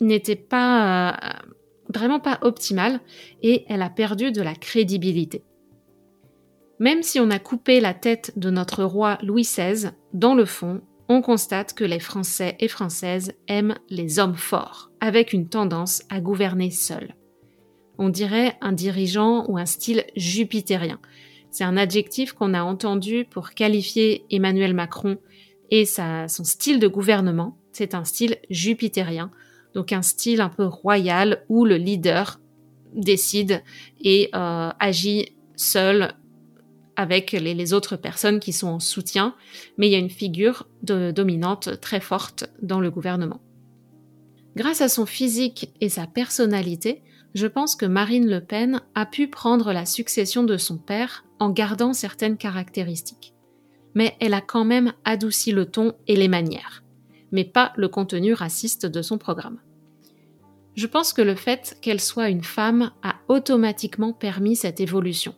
n'était 0.00 0.36
pas 0.36 1.12
euh, 1.12 1.48
vraiment 1.92 2.20
pas 2.20 2.38
optimale 2.42 3.00
et 3.42 3.64
elle 3.68 3.82
a 3.82 3.90
perdu 3.90 4.32
de 4.32 4.42
la 4.42 4.54
crédibilité. 4.54 5.44
Même 6.78 7.02
si 7.02 7.20
on 7.20 7.30
a 7.30 7.38
coupé 7.38 7.80
la 7.80 7.92
tête 7.92 8.32
de 8.36 8.50
notre 8.50 8.84
roi 8.84 9.18
Louis 9.22 9.42
XVI, 9.42 9.90
dans 10.14 10.34
le 10.34 10.46
fond, 10.46 10.80
on 11.08 11.20
constate 11.20 11.74
que 11.74 11.84
les 11.84 11.98
Français 11.98 12.56
et 12.60 12.68
Françaises 12.68 13.34
aiment 13.48 13.74
les 13.90 14.18
hommes 14.18 14.36
forts, 14.36 14.90
avec 15.00 15.32
une 15.32 15.48
tendance 15.48 16.02
à 16.08 16.20
gouverner 16.20 16.70
seuls. 16.70 17.14
On 18.02 18.08
dirait 18.08 18.56
un 18.62 18.72
dirigeant 18.72 19.44
ou 19.48 19.58
un 19.58 19.66
style 19.66 20.06
jupitérien. 20.16 20.98
C'est 21.50 21.64
un 21.64 21.76
adjectif 21.76 22.32
qu'on 22.32 22.54
a 22.54 22.62
entendu 22.62 23.26
pour 23.28 23.50
qualifier 23.50 24.24
Emmanuel 24.30 24.72
Macron 24.72 25.18
et 25.70 25.84
sa, 25.84 26.26
son 26.26 26.44
style 26.44 26.80
de 26.80 26.88
gouvernement. 26.88 27.58
C'est 27.72 27.94
un 27.94 28.04
style 28.04 28.38
jupitérien, 28.48 29.30
donc 29.74 29.92
un 29.92 30.00
style 30.00 30.40
un 30.40 30.48
peu 30.48 30.64
royal 30.64 31.44
où 31.50 31.66
le 31.66 31.76
leader 31.76 32.40
décide 32.94 33.62
et 34.00 34.30
euh, 34.34 34.70
agit 34.80 35.36
seul 35.54 36.14
avec 36.96 37.32
les, 37.32 37.72
autres 37.74 37.96
personnes 37.96 38.40
qui 38.40 38.54
sont 38.54 38.68
en 38.68 38.80
soutien, 38.80 39.34
mais 39.76 39.88
il 39.88 39.92
y 39.92 39.94
a 39.94 39.98
une 39.98 40.08
figure 40.08 40.66
dominante 40.82 41.78
très 41.82 42.00
forte 42.00 42.46
dans 42.62 42.80
le 42.80 42.90
gouvernement. 42.90 43.42
Grâce 44.56 44.80
à 44.80 44.88
son 44.88 45.04
physique 45.04 45.70
et 45.82 45.90
sa 45.90 46.06
personnalité, 46.06 47.02
je 47.34 47.46
pense 47.46 47.76
que 47.76 47.86
Marine 47.86 48.28
Le 48.28 48.40
Pen 48.40 48.80
a 48.94 49.06
pu 49.06 49.28
prendre 49.28 49.72
la 49.72 49.86
succession 49.86 50.42
de 50.42 50.56
son 50.56 50.78
père 50.78 51.24
en 51.38 51.50
gardant 51.50 51.92
certaines 51.92 52.36
caractéristiques. 52.36 53.34
Mais 53.94 54.16
elle 54.20 54.34
a 54.34 54.40
quand 54.40 54.64
même 54.64 54.92
adouci 55.04 55.52
le 55.52 55.66
ton 55.66 55.94
et 56.06 56.16
les 56.16 56.28
manières 56.28 56.82
mais 57.32 57.44
pas 57.44 57.72
le 57.76 57.88
contenu 57.88 58.32
raciste 58.32 58.86
de 58.86 59.02
son 59.02 59.18
programme. 59.18 59.60
Je 60.74 60.86
pense 60.86 61.12
que 61.12 61.22
le 61.22 61.34
fait 61.34 61.76
qu'elle 61.82 62.00
soit 62.00 62.28
une 62.28 62.44
femme 62.44 62.92
a 63.02 63.16
automatiquement 63.28 64.12
permis 64.12 64.56
cette 64.56 64.80
évolution. 64.80 65.34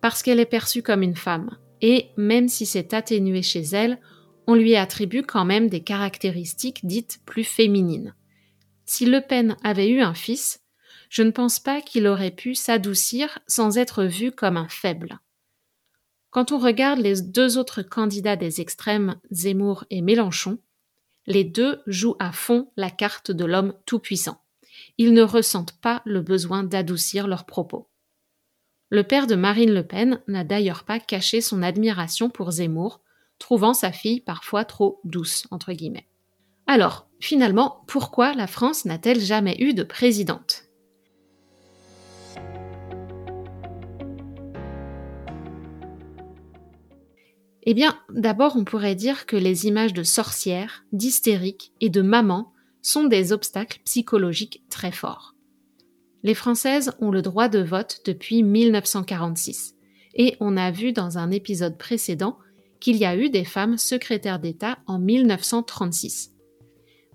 Parce 0.00 0.22
qu'elle 0.22 0.40
est 0.40 0.46
perçue 0.46 0.82
comme 0.82 1.02
une 1.02 1.16
femme, 1.16 1.58
et 1.80 2.08
même 2.16 2.48
si 2.48 2.64
c'est 2.66 2.94
atténué 2.94 3.42
chez 3.42 3.62
elle, 3.62 3.98
on 4.46 4.54
lui 4.54 4.76
attribue 4.76 5.22
quand 5.22 5.44
même 5.44 5.68
des 5.68 5.80
caractéristiques 5.80 6.80
dites 6.84 7.20
plus 7.26 7.44
féminines. 7.44 8.14
Si 8.84 9.06
Le 9.06 9.20
Pen 9.20 9.56
avait 9.62 9.88
eu 9.88 10.00
un 10.00 10.14
fils, 10.14 10.60
je 11.14 11.22
ne 11.22 11.30
pense 11.30 11.60
pas 11.60 11.80
qu'il 11.80 12.08
aurait 12.08 12.32
pu 12.32 12.56
s'adoucir 12.56 13.38
sans 13.46 13.78
être 13.78 14.02
vu 14.02 14.32
comme 14.32 14.56
un 14.56 14.68
faible. 14.68 15.20
Quand 16.30 16.50
on 16.50 16.58
regarde 16.58 16.98
les 16.98 17.22
deux 17.22 17.56
autres 17.56 17.82
candidats 17.82 18.34
des 18.34 18.60
extrêmes, 18.60 19.20
Zemmour 19.30 19.84
et 19.90 20.02
Mélenchon, 20.02 20.58
les 21.28 21.44
deux 21.44 21.80
jouent 21.86 22.16
à 22.18 22.32
fond 22.32 22.68
la 22.76 22.90
carte 22.90 23.30
de 23.30 23.44
l'homme 23.44 23.74
tout-puissant. 23.86 24.42
Ils 24.98 25.12
ne 25.12 25.22
ressentent 25.22 25.78
pas 25.80 26.02
le 26.04 26.20
besoin 26.20 26.64
d'adoucir 26.64 27.28
leurs 27.28 27.46
propos. 27.46 27.88
Le 28.90 29.04
père 29.04 29.28
de 29.28 29.36
Marine 29.36 29.72
Le 29.72 29.86
Pen 29.86 30.20
n'a 30.26 30.42
d'ailleurs 30.42 30.82
pas 30.82 30.98
caché 30.98 31.40
son 31.40 31.62
admiration 31.62 32.28
pour 32.28 32.50
Zemmour, 32.50 33.02
trouvant 33.38 33.72
sa 33.72 33.92
fille 33.92 34.20
parfois 34.20 34.64
trop 34.64 35.00
douce, 35.04 35.46
entre 35.52 35.72
guillemets. 35.74 36.08
Alors, 36.66 37.06
finalement, 37.20 37.84
pourquoi 37.86 38.34
la 38.34 38.48
France 38.48 38.84
n'a-t-elle 38.84 39.20
jamais 39.20 39.54
eu 39.60 39.74
de 39.74 39.84
présidente? 39.84 40.63
Eh 47.66 47.74
bien, 47.74 47.98
d'abord, 48.10 48.56
on 48.56 48.64
pourrait 48.64 48.94
dire 48.94 49.26
que 49.26 49.36
les 49.36 49.66
images 49.66 49.94
de 49.94 50.02
sorcières, 50.02 50.84
d'hystériques 50.92 51.72
et 51.80 51.88
de 51.88 52.02
mamans 52.02 52.52
sont 52.82 53.04
des 53.04 53.32
obstacles 53.32 53.80
psychologiques 53.84 54.62
très 54.68 54.92
forts. 54.92 55.34
Les 56.22 56.34
Françaises 56.34 56.92
ont 57.00 57.10
le 57.10 57.22
droit 57.22 57.48
de 57.48 57.60
vote 57.60 58.00
depuis 58.04 58.42
1946, 58.42 59.76
et 60.14 60.36
on 60.40 60.56
a 60.56 60.70
vu 60.70 60.92
dans 60.92 61.18
un 61.18 61.30
épisode 61.30 61.78
précédent 61.78 62.38
qu'il 62.80 62.96
y 62.96 63.06
a 63.06 63.16
eu 63.16 63.30
des 63.30 63.44
femmes 63.44 63.78
secrétaires 63.78 64.38
d'État 64.38 64.78
en 64.86 64.98
1936. 64.98 66.32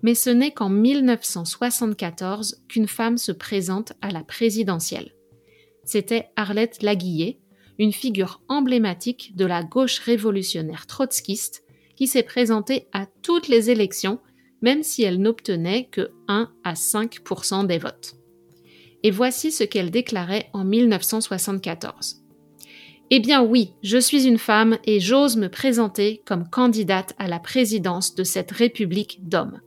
Mais 0.02 0.14
ce 0.14 0.30
n'est 0.30 0.52
qu'en 0.52 0.68
1974 0.68 2.62
qu'une 2.68 2.88
femme 2.88 3.18
se 3.18 3.32
présente 3.32 3.92
à 4.00 4.10
la 4.10 4.24
présidentielle. 4.24 5.12
C'était 5.84 6.30
Arlette 6.36 6.82
Laguillet, 6.82 7.40
une 7.80 7.94
figure 7.94 8.42
emblématique 8.48 9.32
de 9.36 9.46
la 9.46 9.62
gauche 9.62 10.00
révolutionnaire 10.00 10.86
trotskiste 10.86 11.64
qui 11.96 12.06
s'est 12.06 12.22
présentée 12.22 12.86
à 12.92 13.06
toutes 13.22 13.48
les 13.48 13.70
élections, 13.70 14.20
même 14.60 14.82
si 14.82 15.02
elle 15.02 15.18
n'obtenait 15.18 15.88
que 15.90 16.10
1 16.28 16.50
à 16.62 16.74
5% 16.74 17.66
des 17.66 17.78
votes. 17.78 18.16
Et 19.02 19.10
voici 19.10 19.50
ce 19.50 19.64
qu'elle 19.64 19.90
déclarait 19.90 20.50
en 20.52 20.62
1974. 20.62 22.22
Eh 23.08 23.18
bien 23.18 23.42
oui, 23.42 23.72
je 23.82 23.96
suis 23.96 24.26
une 24.26 24.38
femme 24.38 24.76
et 24.84 25.00
j'ose 25.00 25.38
me 25.38 25.48
présenter 25.48 26.22
comme 26.26 26.50
candidate 26.50 27.14
à 27.16 27.28
la 27.28 27.40
présidence 27.40 28.14
de 28.14 28.24
cette 28.24 28.50
République 28.50 29.26
d'hommes. 29.26 29.62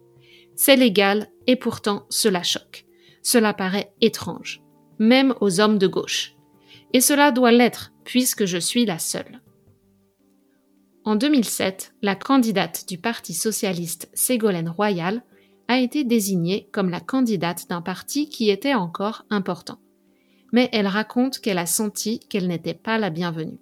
C'est 0.55 0.75
légal 0.75 1.31
et 1.47 1.55
pourtant 1.55 2.05
cela 2.11 2.43
choque. 2.43 2.85
Cela 3.23 3.55
paraît 3.55 3.91
étrange, 4.01 4.61
même 4.99 5.33
aux 5.41 5.59
hommes 5.59 5.79
de 5.79 5.87
gauche. 5.87 6.35
Et 6.93 7.01
cela 7.01 7.31
doit 7.31 7.51
l'être 7.51 7.92
puisque 8.03 8.45
je 8.45 8.57
suis 8.57 8.85
la 8.85 8.99
seule. 8.99 9.41
En 11.05 11.15
2007, 11.15 11.95
la 12.01 12.15
candidate 12.15 12.85
du 12.87 12.97
Parti 12.97 13.33
socialiste 13.33 14.09
Ségolène 14.13 14.69
Royal 14.69 15.23
a 15.67 15.79
été 15.79 16.03
désignée 16.03 16.69
comme 16.71 16.89
la 16.89 16.99
candidate 16.99 17.67
d'un 17.69 17.81
parti 17.81 18.29
qui 18.29 18.49
était 18.49 18.73
encore 18.73 19.25
important 19.29 19.79
mais 20.53 20.69
elle 20.71 20.87
raconte 20.87 21.39
qu'elle 21.39 21.57
a 21.57 21.65
senti 21.65 22.19
qu'elle 22.19 22.47
n'était 22.47 22.75
pas 22.75 22.97
la 22.97 23.09
bienvenue. 23.09 23.59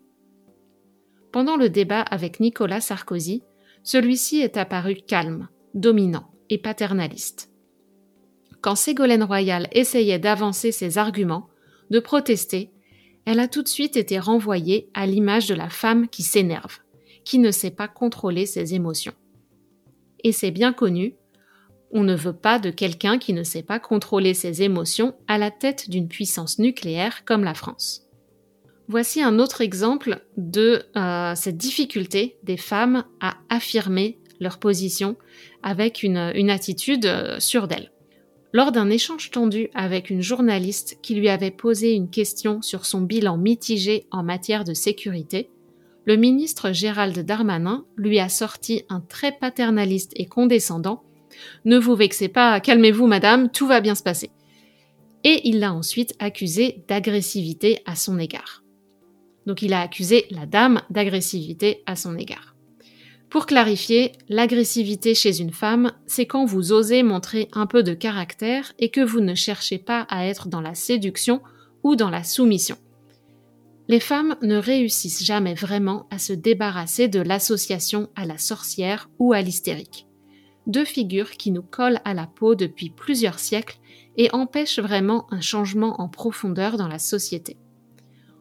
Pendant 1.31 1.55
le 1.55 1.69
débat 1.69 2.01
avec 2.01 2.41
Nicolas 2.41 2.81
Sarkozy, 2.81 3.41
celui-ci 3.81 4.41
est 4.41 4.57
apparu 4.57 4.95
calme, 5.07 5.47
dominant 5.73 6.29
et 6.49 6.57
paternaliste. 6.57 7.49
Quand 8.59 8.75
Ségolène 8.75 9.23
Royal 9.23 9.69
essayait 9.71 10.19
d'avancer 10.19 10.73
ses 10.73 10.97
arguments, 10.97 11.47
de 11.89 11.99
protester, 11.99 12.71
elle 13.31 13.39
a 13.39 13.47
tout 13.47 13.63
de 13.63 13.69
suite 13.69 13.95
été 13.95 14.19
renvoyée 14.19 14.89
à 14.93 15.07
l'image 15.07 15.47
de 15.47 15.55
la 15.55 15.69
femme 15.69 16.09
qui 16.09 16.21
s'énerve, 16.21 16.79
qui 17.23 17.39
ne 17.39 17.49
sait 17.51 17.71
pas 17.71 17.87
contrôler 17.87 18.45
ses 18.45 18.73
émotions. 18.73 19.13
Et 20.25 20.33
c'est 20.33 20.51
bien 20.51 20.73
connu, 20.73 21.15
on 21.91 22.03
ne 22.03 22.13
veut 22.13 22.35
pas 22.35 22.59
de 22.59 22.71
quelqu'un 22.71 23.19
qui 23.19 23.31
ne 23.31 23.43
sait 23.43 23.63
pas 23.63 23.79
contrôler 23.79 24.33
ses 24.33 24.63
émotions 24.63 25.15
à 25.29 25.37
la 25.37 25.49
tête 25.49 25.89
d'une 25.89 26.09
puissance 26.09 26.59
nucléaire 26.59 27.23
comme 27.23 27.45
la 27.45 27.53
France. 27.53 28.05
Voici 28.89 29.21
un 29.21 29.39
autre 29.39 29.61
exemple 29.61 30.25
de 30.35 30.83
euh, 30.97 31.33
cette 31.33 31.57
difficulté 31.57 32.37
des 32.43 32.57
femmes 32.57 33.05
à 33.21 33.37
affirmer 33.47 34.19
leur 34.41 34.59
position 34.59 35.15
avec 35.63 36.03
une, 36.03 36.17
attitude 36.17 37.05
euh, 37.05 37.39
sûre 37.39 37.69
d'elle. 37.69 37.90
Lors 38.53 38.71
d'un 38.71 38.89
échange 38.89 39.31
tendu 39.31 39.69
avec 39.73 40.09
une 40.09 40.21
journaliste 40.21 40.99
qui 41.01 41.15
lui 41.15 41.29
avait 41.29 41.51
posé 41.51 41.93
une 41.93 42.09
question 42.09 42.61
sur 42.61 42.85
son 42.85 43.01
bilan 43.01 43.37
mitigé 43.37 44.07
en 44.11 44.23
matière 44.23 44.63
de 44.63 44.73
sécurité, 44.73 45.49
le 46.05 46.17
ministre 46.17 46.71
Gérald 46.71 47.17
Darmanin 47.19 47.85
lui 47.95 48.19
a 48.19 48.27
sorti 48.27 48.83
un 48.89 48.99
très 48.99 49.31
paternaliste 49.31 50.11
et 50.15 50.25
condescendant 50.25 51.03
ne 51.65 51.77
vous 51.77 51.95
vexez 51.95 52.27
pas, 52.27 52.59
calmez-vous 52.59 53.07
madame, 53.07 53.49
tout 53.49 53.67
va 53.67 53.81
bien 53.81 53.95
se 53.95 54.03
passer. 54.03 54.29
Et 55.23 55.47
il 55.47 55.59
l'a 55.59 55.73
ensuite 55.73 56.15
accusée 56.19 56.83
d'agressivité 56.87 57.79
à 57.85 57.95
son 57.95 58.17
égard. 58.17 58.63
Donc 59.45 59.61
il 59.61 59.73
a 59.73 59.81
accusé 59.81 60.25
la 60.31 60.45
dame 60.45 60.81
d'agressivité 60.89 61.83
à 61.85 61.95
son 61.95 62.17
égard. 62.17 62.50
Pour 63.31 63.47
clarifier, 63.47 64.11
l'agressivité 64.29 65.15
chez 65.15 65.39
une 65.39 65.53
femme, 65.53 65.93
c'est 66.05 66.27
quand 66.27 66.45
vous 66.45 66.71
osez 66.73 67.01
montrer 67.01 67.47
un 67.53 67.65
peu 67.65 67.81
de 67.81 67.95
caractère 67.95 68.73
et 68.77 68.89
que 68.89 69.01
vous 69.01 69.21
ne 69.21 69.33
cherchez 69.33 69.79
pas 69.79 70.01
à 70.09 70.27
être 70.27 70.47
dans 70.47 70.61
la 70.61 70.75
séduction 70.75 71.41
ou 71.83 71.95
dans 71.95 72.11
la 72.11 72.23
soumission. 72.23 72.75
Les 73.87 73.99
femmes 73.99 74.35
ne 74.43 74.57
réussissent 74.57 75.23
jamais 75.23 75.55
vraiment 75.55 76.07
à 76.11 76.19
se 76.19 76.33
débarrasser 76.33 77.07
de 77.07 77.21
l'association 77.21 78.09
à 78.15 78.25
la 78.25 78.37
sorcière 78.37 79.09
ou 79.17 79.33
à 79.33 79.41
l'hystérique 79.41 80.05
deux 80.67 80.85
figures 80.85 81.31
qui 81.31 81.51
nous 81.51 81.61
collent 81.61 82.01
à 82.05 82.13
la 82.13 82.27
peau 82.27 82.55
depuis 82.55 82.89
plusieurs 82.89 83.39
siècles 83.39 83.79
et 84.17 84.29
empêchent 84.33 84.79
vraiment 84.79 85.27
un 85.31 85.41
changement 85.41 86.01
en 86.01 86.07
profondeur 86.07 86.77
dans 86.77 86.87
la 86.87 86.99
société. 86.99 87.57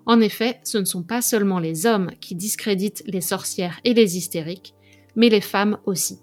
En 0.06 0.20
effet, 0.20 0.60
ce 0.64 0.78
ne 0.78 0.84
sont 0.84 1.02
pas 1.02 1.22
seulement 1.22 1.58
les 1.58 1.86
hommes 1.86 2.10
qui 2.20 2.34
discréditent 2.34 3.04
les 3.06 3.20
sorcières 3.20 3.80
et 3.84 3.94
les 3.94 4.16
hystériques, 4.16 4.74
mais 5.16 5.28
les 5.28 5.40
femmes 5.40 5.78
aussi. 5.84 6.18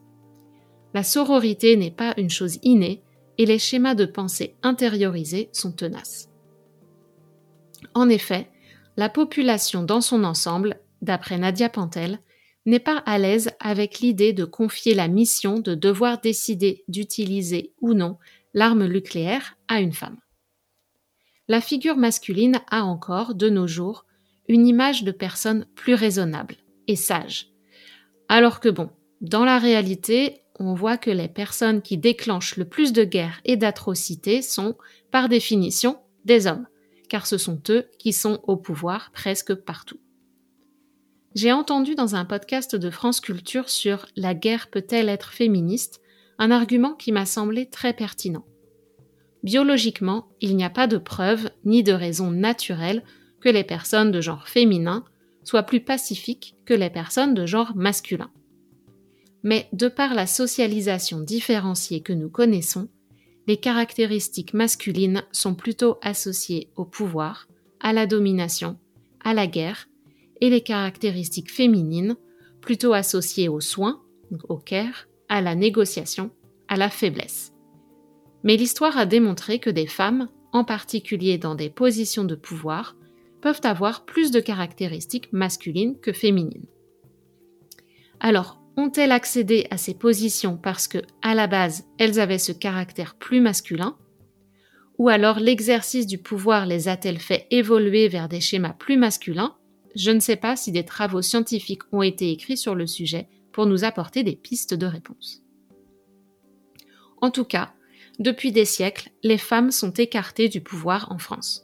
La 0.93 1.04
sororité 1.04 1.76
n'est 1.78 1.91
pas 1.91 2.13
une 2.17 2.30
chose 2.30 2.60
innée 2.63 3.04
et 3.38 3.45
les 3.45 3.60
schémas 3.60 3.95
de 3.95 4.06
pensée 4.06 4.56
intériorisés 4.63 5.50
sont 5.54 5.71
tenaces. 5.71 6.30
En 7.93 8.10
effet, 8.10 8.50
la 8.95 9.10
population 9.10 9.84
dans 9.84 10.02
son 10.02 10.23
ensemble, 10.23 10.80
d'après 11.02 11.38
Nadia 11.38 11.69
Pantel, 11.69 12.19
n'est 12.65 12.80
pas 12.80 12.97
à 13.06 13.17
l'aise 13.17 13.52
avec 13.60 14.00
l'idée 14.00 14.34
de 14.34 14.43
confier 14.43 14.93
la 14.93 15.08
mission 15.08 15.60
de 15.60 15.73
devoir 15.73 16.19
décider 16.19 16.84
d'utiliser 16.88 17.73
ou 17.80 17.93
non 17.93 18.17
l'arme 18.54 18.88
nucléaire 18.88 19.58
à 19.67 19.80
une 19.80 19.93
femme. 19.93 20.17
La 21.47 21.62
figure 21.62 21.95
masculine 21.95 22.60
a 22.69 22.84
encore, 22.84 23.36
de 23.36 23.50
nos 23.50 23.67
jours, 23.67 24.06
une 24.50 24.67
image 24.67 25.04
de 25.04 25.12
personne 25.12 25.65
plus 25.76 25.93
raisonnable 25.93 26.56
et 26.88 26.97
sage. 26.97 27.52
Alors 28.29 28.59
que 28.59 28.69
bon, 28.69 28.89
dans 29.21 29.45
la 29.45 29.57
réalité, 29.57 30.41
on 30.59 30.73
voit 30.73 30.97
que 30.97 31.11
les 31.11 31.27
personnes 31.27 31.81
qui 31.81 31.97
déclenchent 31.97 32.57
le 32.57 32.65
plus 32.65 32.93
de 32.93 33.03
guerres 33.03 33.41
et 33.45 33.57
d'atrocités 33.57 34.41
sont, 34.41 34.75
par 35.11 35.29
définition, 35.29 35.97
des 36.25 36.47
hommes, 36.47 36.67
car 37.09 37.25
ce 37.25 37.37
sont 37.37 37.61
eux 37.69 37.85
qui 37.99 38.13
sont 38.13 38.41
au 38.43 38.57
pouvoir 38.57 39.11
presque 39.11 39.53
partout. 39.53 39.99
J'ai 41.35 41.51
entendu 41.51 41.95
dans 41.95 42.15
un 42.15 42.25
podcast 42.25 42.75
de 42.75 42.89
France 42.89 43.21
Culture 43.21 43.69
sur 43.69 44.07
La 44.15 44.33
guerre 44.33 44.69
peut-elle 44.69 45.09
être 45.09 45.31
féministe? 45.31 46.01
un 46.39 46.51
argument 46.51 46.93
qui 46.93 47.11
m'a 47.11 47.25
semblé 47.25 47.67
très 47.67 47.93
pertinent. 47.93 48.45
Biologiquement, 49.43 50.27
il 50.41 50.55
n'y 50.55 50.63
a 50.63 50.69
pas 50.69 50.87
de 50.87 50.97
preuve 50.97 51.49
ni 51.65 51.83
de 51.83 51.93
raison 51.93 52.31
naturelle 52.31 53.03
que 53.39 53.49
les 53.49 53.63
personnes 53.63 54.11
de 54.11 54.21
genre 54.21 54.47
féminin 54.47 55.03
soient 55.47 55.63
plus 55.63 55.79
pacifiques 55.79 56.55
que 56.65 56.73
les 56.73 56.89
personnes 56.89 57.33
de 57.33 57.45
genre 57.45 57.73
masculin. 57.75 58.29
Mais 59.43 59.69
de 59.71 59.88
par 59.88 60.13
la 60.13 60.27
socialisation 60.27 61.21
différenciée 61.21 62.01
que 62.01 62.12
nous 62.12 62.29
connaissons, 62.29 62.89
les 63.47 63.55
caractéristiques 63.55 64.53
masculines 64.53 65.23
sont 65.31 65.55
plutôt 65.55 65.99
associées 66.01 66.69
au 66.75 66.83
pouvoir, 66.83 67.47
à 67.79 67.93
la 67.93 68.07
domination, 68.07 68.77
à 69.23 69.33
la 69.33 69.47
guerre 69.47 69.88
et 70.41 70.49
les 70.49 70.62
caractéristiques 70.62 71.51
féminines, 71.51 72.17
plutôt 72.60 72.91
associées 72.91 73.47
aux 73.47 73.62
soins, 73.62 74.01
au 74.49 74.57
care, 74.57 75.07
à 75.29 75.39
la 75.41 75.55
négociation, 75.55 76.29
à 76.67 76.75
la 76.75 76.89
faiblesse. 76.89 77.53
Mais 78.43 78.57
l'histoire 78.57 78.97
a 78.97 79.05
démontré 79.05 79.60
que 79.60 79.69
des 79.69 79.88
femmes, 79.88 80.27
en 80.51 80.65
particulier 80.65 81.38
dans 81.38 81.55
des 81.55 81.69
positions 81.69 82.25
de 82.25 82.36
pouvoir, 82.36 82.97
peuvent 83.47 83.62
avoir 83.63 84.03
plus 84.03 84.31
de 84.31 84.41
caractéristiques 84.41 85.31
masculines 85.31 85.97
que 86.01 86.12
féminines. 86.12 86.65
Alors, 88.19 88.62
ont-elles 88.75 89.13
accédé 89.13 89.67
à 89.71 89.77
ces 89.77 89.93
positions 89.93 90.57
parce 90.57 90.89
que, 90.89 90.97
à 91.21 91.33
la 91.33 91.47
base, 91.47 91.86
elles 91.97 92.19
avaient 92.19 92.39
ce 92.39 92.51
caractère 92.51 93.15
plus 93.15 93.39
masculin? 93.39 93.97
Ou 94.97 95.07
alors 95.07 95.39
l'exercice 95.39 96.07
du 96.07 96.17
pouvoir 96.17 96.65
les 96.65 96.89
a-t-elle 96.89 97.19
fait 97.19 97.47
évoluer 97.49 98.10
vers 98.10 98.27
des 98.27 98.41
schémas 98.41 98.73
plus 98.73 98.97
masculins? 98.97 99.55
Je 99.95 100.12
ne 100.12 100.19
sais 100.19 100.36
pas 100.36 100.57
si 100.57 100.73
des 100.73 100.83
travaux 100.83 101.21
scientifiques 101.21 101.83
ont 101.93 102.01
été 102.01 102.29
écrits 102.31 102.57
sur 102.57 102.75
le 102.75 102.86
sujet 102.86 103.29
pour 103.53 103.65
nous 103.65 103.86
apporter 103.86 104.23
des 104.23 104.36
pistes 104.36 104.73
de 104.73 104.88
réponse. 104.88 105.41
En 107.21 107.31
tout 107.31 107.45
cas, 107.45 107.71
depuis 108.19 108.51
des 108.51 108.65
siècles, 108.65 109.10
les 109.23 109.38
femmes 109.38 109.71
sont 109.71 109.91
écartées 109.91 110.49
du 110.49 110.60
pouvoir 110.60 111.10
en 111.13 111.17
France. 111.17 111.63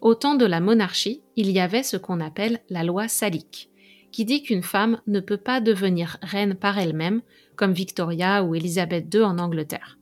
Au 0.00 0.14
temps 0.14 0.36
de 0.36 0.46
la 0.46 0.60
monarchie, 0.60 1.22
il 1.34 1.50
y 1.50 1.58
avait 1.58 1.82
ce 1.82 1.96
qu'on 1.96 2.20
appelle 2.20 2.60
la 2.70 2.84
loi 2.84 3.08
salique, 3.08 3.68
qui 4.12 4.24
dit 4.24 4.42
qu'une 4.42 4.62
femme 4.62 5.00
ne 5.08 5.18
peut 5.18 5.36
pas 5.36 5.60
devenir 5.60 6.18
reine 6.22 6.54
par 6.54 6.78
elle-même, 6.78 7.20
comme 7.56 7.72
Victoria 7.72 8.44
ou 8.44 8.54
Élisabeth 8.54 9.12
II 9.12 9.22
en 9.22 9.38
Angleterre. 9.38 9.98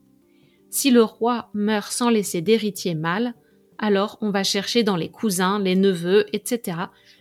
Si 0.69 0.91
le 0.91 1.03
roi 1.03 1.49
meurt 1.55 1.91
sans 1.91 2.11
laisser 2.11 2.43
d'héritier 2.43 2.95
mâle, 2.95 3.33
alors 3.79 4.19
on 4.21 4.31
va 4.31 4.45
chercher 4.45 4.83
dans 4.83 4.97
les 4.97 5.09
cousins, 5.09 5.59
les 5.61 5.77
neveux, 5.77 6.27
etc., 6.35 6.77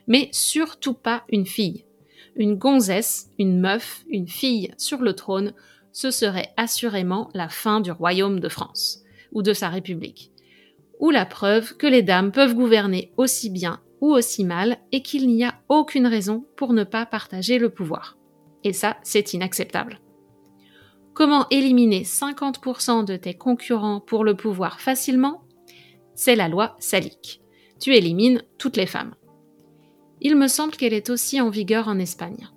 mais 0.08 0.28
surtout 0.34 0.94
pas 0.94 1.24
une 1.30 1.46
fille. 1.46 1.86
Une 2.36 2.56
gonzesse, 2.56 3.30
une 3.40 3.58
meuf, 3.58 4.04
une 4.10 4.28
fille 4.28 4.74
sur 4.78 5.02
le 5.02 5.14
trône, 5.14 5.54
ce 5.94 6.12
serait 6.12 6.54
assurément 6.58 7.30
la 7.34 7.48
fin 7.48 7.80
du 7.80 7.92
royaume 7.92 8.42
de 8.42 8.50
France, 8.50 9.04
ou 9.32 9.42
de 9.42 9.54
sa 9.54 9.70
République 9.70 10.34
ou 11.00 11.12
la 11.12 11.26
preuve 11.26 11.76
que 11.78 11.88
les 11.88 12.02
dames 12.02 12.32
peuvent 12.32 12.56
gouverner 12.56 13.12
aussi 13.18 13.50
bien 13.50 13.82
ou 14.02 14.14
aussi 14.14 14.44
mal 14.44 14.78
et 14.92 15.02
qu'il 15.02 15.28
n'y 15.28 15.44
a 15.44 15.56
aucune 15.70 16.08
raison 16.08 16.46
pour 16.56 16.74
ne 16.74 16.84
pas 16.84 17.06
partager 17.06 17.58
le 17.58 17.70
pouvoir. 17.70 18.18
Et 18.64 18.74
ça, 18.74 18.98
c'est 19.04 19.34
inacceptable. 19.34 20.00
Comment 21.14 21.48
éliminer 21.50 22.04
50% 22.04 23.06
de 23.06 23.16
tes 23.16 23.36
concurrents 23.36 24.02
pour 24.02 24.24
le 24.24 24.36
pouvoir 24.36 24.82
facilement? 24.82 25.44
C'est 26.14 26.36
la 26.36 26.50
loi 26.50 26.76
Salique. 26.80 27.42
Tu 27.80 27.96
élimines 27.96 28.44
toutes 28.58 28.78
les 28.78 28.86
femmes. 28.86 29.16
Il 30.22 30.36
me 30.36 30.48
semble 30.48 30.76
qu'elle 30.76 30.94
est 30.94 31.10
aussi 31.10 31.40
en 31.40 31.50
vigueur 31.50 31.88
en 31.88 32.00
Espagne. 32.00 32.50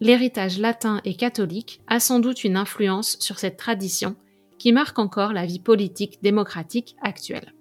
L'héritage 0.00 0.58
latin 0.58 1.00
et 1.04 1.14
catholique 1.14 1.80
a 1.86 2.00
sans 2.00 2.18
doute 2.18 2.42
une 2.42 2.56
influence 2.56 3.16
sur 3.20 3.38
cette 3.38 3.56
tradition 3.56 4.16
qui 4.58 4.72
marque 4.72 4.98
encore 4.98 5.32
la 5.32 5.46
vie 5.46 5.60
politique 5.60 6.22
démocratique 6.22 6.96
actuelle. 7.02 7.54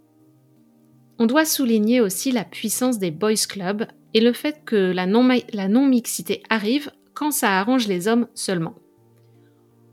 On 1.21 1.27
doit 1.27 1.45
souligner 1.45 2.01
aussi 2.01 2.31
la 2.31 2.43
puissance 2.43 2.97
des 2.97 3.12
boys 3.12 3.36
clubs 3.47 3.86
et 4.15 4.21
le 4.21 4.34
fait 4.34 4.63
que 4.65 4.91
la 4.91 5.05
non-mixité 5.05 6.41
arrive 6.49 6.91
quand 7.13 7.29
ça 7.29 7.60
arrange 7.60 7.88
les 7.88 8.07
hommes 8.07 8.27
seulement. 8.34 8.73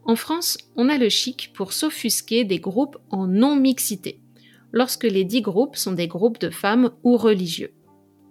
En 0.07 0.17
France, 0.17 0.57
on 0.75 0.89
a 0.89 0.97
le 0.97 1.11
chic 1.11 1.53
pour 1.55 1.75
s'offusquer 1.75 2.45
des 2.45 2.61
groupes 2.61 2.97
en 3.11 3.27
non-mixité, 3.27 4.23
lorsque 4.73 5.05
les 5.05 5.25
dix 5.25 5.43
groupes 5.43 5.77
sont 5.77 5.93
des 5.93 6.09
groupes 6.09 6.41
de 6.41 6.49
femmes 6.49 6.93
ou 7.05 7.19
religieux. 7.19 7.75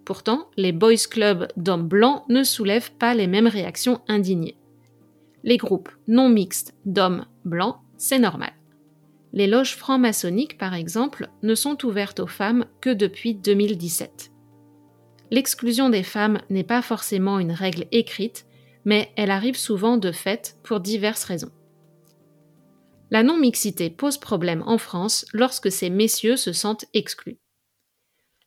Pourtant, 0.03 0.49
les 0.57 0.71
boys 0.71 1.05
clubs 1.07 1.49
d'hommes 1.55 1.88
blancs 1.88 2.23
ne 2.29 2.41
soulèvent 2.41 2.93
pas 2.93 3.13
les 3.13 3.27
mêmes 3.27 3.45
réactions 3.45 4.01
indignées. 4.07 4.57
Les 5.43 5.57
groupes 5.57 5.91
non 6.07 6.29
mixtes 6.29 6.73
d'hommes 6.86 7.27
blancs, 7.45 7.75
c'est 7.99 8.17
normal. 8.17 8.56
Les 9.33 9.47
loges 9.47 9.75
franc-maçonniques, 9.75 10.57
par 10.57 10.73
exemple, 10.73 11.29
ne 11.43 11.55
sont 11.55 11.85
ouvertes 11.85 12.19
aux 12.19 12.27
femmes 12.27 12.65
que 12.81 12.89
depuis 12.89 13.35
2017. 13.35 14.31
L'exclusion 15.31 15.89
des 15.89 16.03
femmes 16.03 16.39
n'est 16.49 16.63
pas 16.63 16.81
forcément 16.81 17.39
une 17.39 17.51
règle 17.51 17.85
écrite, 17.91 18.45
mais 18.85 19.11
elle 19.17 19.31
arrive 19.31 19.57
souvent 19.57 19.97
de 19.97 20.11
fait 20.11 20.57
pour 20.63 20.79
diverses 20.79 21.25
raisons. 21.25 21.51
La 23.11 23.23
non-mixité 23.23 23.89
pose 23.89 24.17
problème 24.17 24.63
en 24.65 24.77
France 24.77 25.25
lorsque 25.33 25.71
ces 25.71 25.89
messieurs 25.89 26.37
se 26.37 26.53
sentent 26.53 26.85
exclus. 26.93 27.39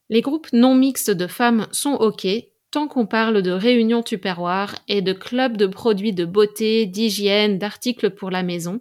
Les 0.09 0.23
groupes 0.23 0.53
non 0.53 0.75
mixtes 0.75 1.11
de 1.11 1.27
femmes 1.27 1.67
sont 1.73 1.95
OK 1.95 2.27
tant 2.71 2.89
qu'on 2.89 3.07
parle 3.07 3.43
de 3.43 3.51
réunions 3.51 4.03
tupperware 4.03 4.77
et 4.87 5.03
de 5.03 5.13
clubs 5.13 5.57
de 5.57 5.67
produits 5.67 6.13
de 6.13 6.25
beauté, 6.25 6.87
d'hygiène, 6.87 7.59
d'articles 7.59 8.11
pour 8.11 8.31
la 8.31 8.43
maison, 8.43 8.81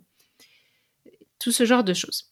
tout 1.40 1.52
ce 1.52 1.66
genre 1.66 1.84
de 1.84 1.94
choses. 1.94 2.26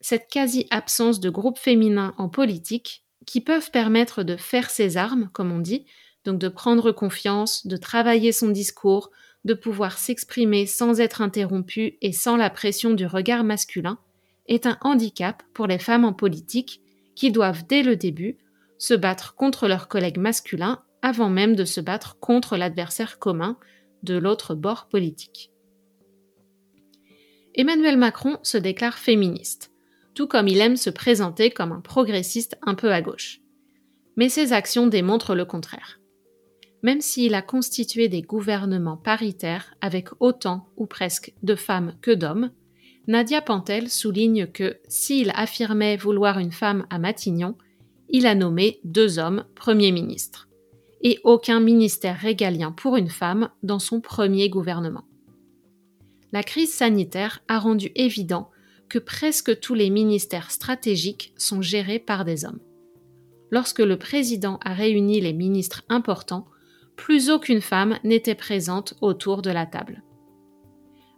Cette 0.00 0.28
quasi-absence 0.28 1.20
de 1.20 1.30
groupes 1.30 1.58
féminins 1.58 2.14
en 2.18 2.28
politique 2.28 3.04
qui 3.26 3.40
peuvent 3.40 3.70
permettre 3.70 4.22
de 4.22 4.36
faire 4.36 4.70
ses 4.70 4.96
armes, 4.96 5.30
comme 5.32 5.52
on 5.52 5.58
dit, 5.58 5.86
donc 6.24 6.38
de 6.38 6.48
prendre 6.48 6.92
confiance, 6.92 7.66
de 7.66 7.76
travailler 7.76 8.32
son 8.32 8.48
discours, 8.48 9.10
de 9.44 9.54
pouvoir 9.54 9.98
s'exprimer 9.98 10.66
sans 10.66 11.00
être 11.00 11.22
interrompu 11.22 11.98
et 12.02 12.12
sans 12.12 12.36
la 12.36 12.50
pression 12.50 12.94
du 12.94 13.06
regard 13.06 13.44
masculin, 13.44 13.98
est 14.48 14.66
un 14.66 14.78
handicap 14.80 15.42
pour 15.54 15.66
les 15.66 15.78
femmes 15.78 16.04
en 16.04 16.12
politique 16.12 16.80
qui 17.14 17.30
doivent 17.30 17.66
dès 17.66 17.82
le 17.82 17.96
début 17.96 18.38
se 18.78 18.94
battre 18.94 19.34
contre 19.34 19.68
leurs 19.68 19.88
collègues 19.88 20.18
masculins 20.18 20.82
avant 21.02 21.30
même 21.30 21.56
de 21.56 21.64
se 21.64 21.80
battre 21.80 22.18
contre 22.18 22.56
l'adversaire 22.56 23.18
commun 23.18 23.56
de 24.02 24.16
l'autre 24.16 24.54
bord 24.54 24.88
politique. 24.88 25.50
Emmanuel 27.58 27.96
Macron 27.96 28.36
se 28.42 28.58
déclare 28.58 28.98
féministe, 28.98 29.72
tout 30.14 30.26
comme 30.26 30.46
il 30.46 30.60
aime 30.60 30.76
se 30.76 30.90
présenter 30.90 31.50
comme 31.50 31.72
un 31.72 31.80
progressiste 31.80 32.58
un 32.60 32.74
peu 32.74 32.92
à 32.92 33.00
gauche. 33.00 33.40
Mais 34.16 34.28
ses 34.28 34.52
actions 34.52 34.86
démontrent 34.86 35.34
le 35.34 35.46
contraire. 35.46 35.98
Même 36.82 37.00
s'il 37.00 37.34
a 37.34 37.40
constitué 37.40 38.08
des 38.08 38.20
gouvernements 38.20 38.98
paritaires 38.98 39.74
avec 39.80 40.08
autant 40.20 40.68
ou 40.76 40.84
presque 40.84 41.32
de 41.42 41.54
femmes 41.54 41.94
que 42.02 42.10
d'hommes, 42.10 42.50
Nadia 43.06 43.40
Pantel 43.40 43.88
souligne 43.88 44.46
que 44.48 44.76
s'il 44.88 45.30
affirmait 45.30 45.96
vouloir 45.96 46.38
une 46.38 46.52
femme 46.52 46.86
à 46.90 46.98
Matignon, 46.98 47.56
il 48.10 48.26
a 48.26 48.34
nommé 48.34 48.80
deux 48.84 49.18
hommes 49.18 49.46
premiers 49.54 49.92
ministres, 49.92 50.48
et 51.00 51.20
aucun 51.24 51.60
ministère 51.60 52.18
régalien 52.18 52.70
pour 52.70 52.98
une 52.98 53.08
femme 53.08 53.48
dans 53.62 53.78
son 53.78 54.02
premier 54.02 54.50
gouvernement 54.50 55.04
la 56.32 56.42
crise 56.42 56.72
sanitaire 56.72 57.42
a 57.48 57.58
rendu 57.58 57.90
évident 57.94 58.50
que 58.88 58.98
presque 58.98 59.58
tous 59.60 59.74
les 59.74 59.90
ministères 59.90 60.50
stratégiques 60.50 61.32
sont 61.36 61.62
gérés 61.62 61.98
par 61.98 62.24
des 62.24 62.44
hommes. 62.44 62.60
Lorsque 63.50 63.80
le 63.80 63.98
président 63.98 64.58
a 64.64 64.74
réuni 64.74 65.20
les 65.20 65.32
ministres 65.32 65.84
importants, 65.88 66.46
plus 66.96 67.30
aucune 67.30 67.60
femme 67.60 67.98
n'était 68.04 68.34
présente 68.34 68.94
autour 69.00 69.42
de 69.42 69.50
la 69.50 69.66
table. 69.66 70.02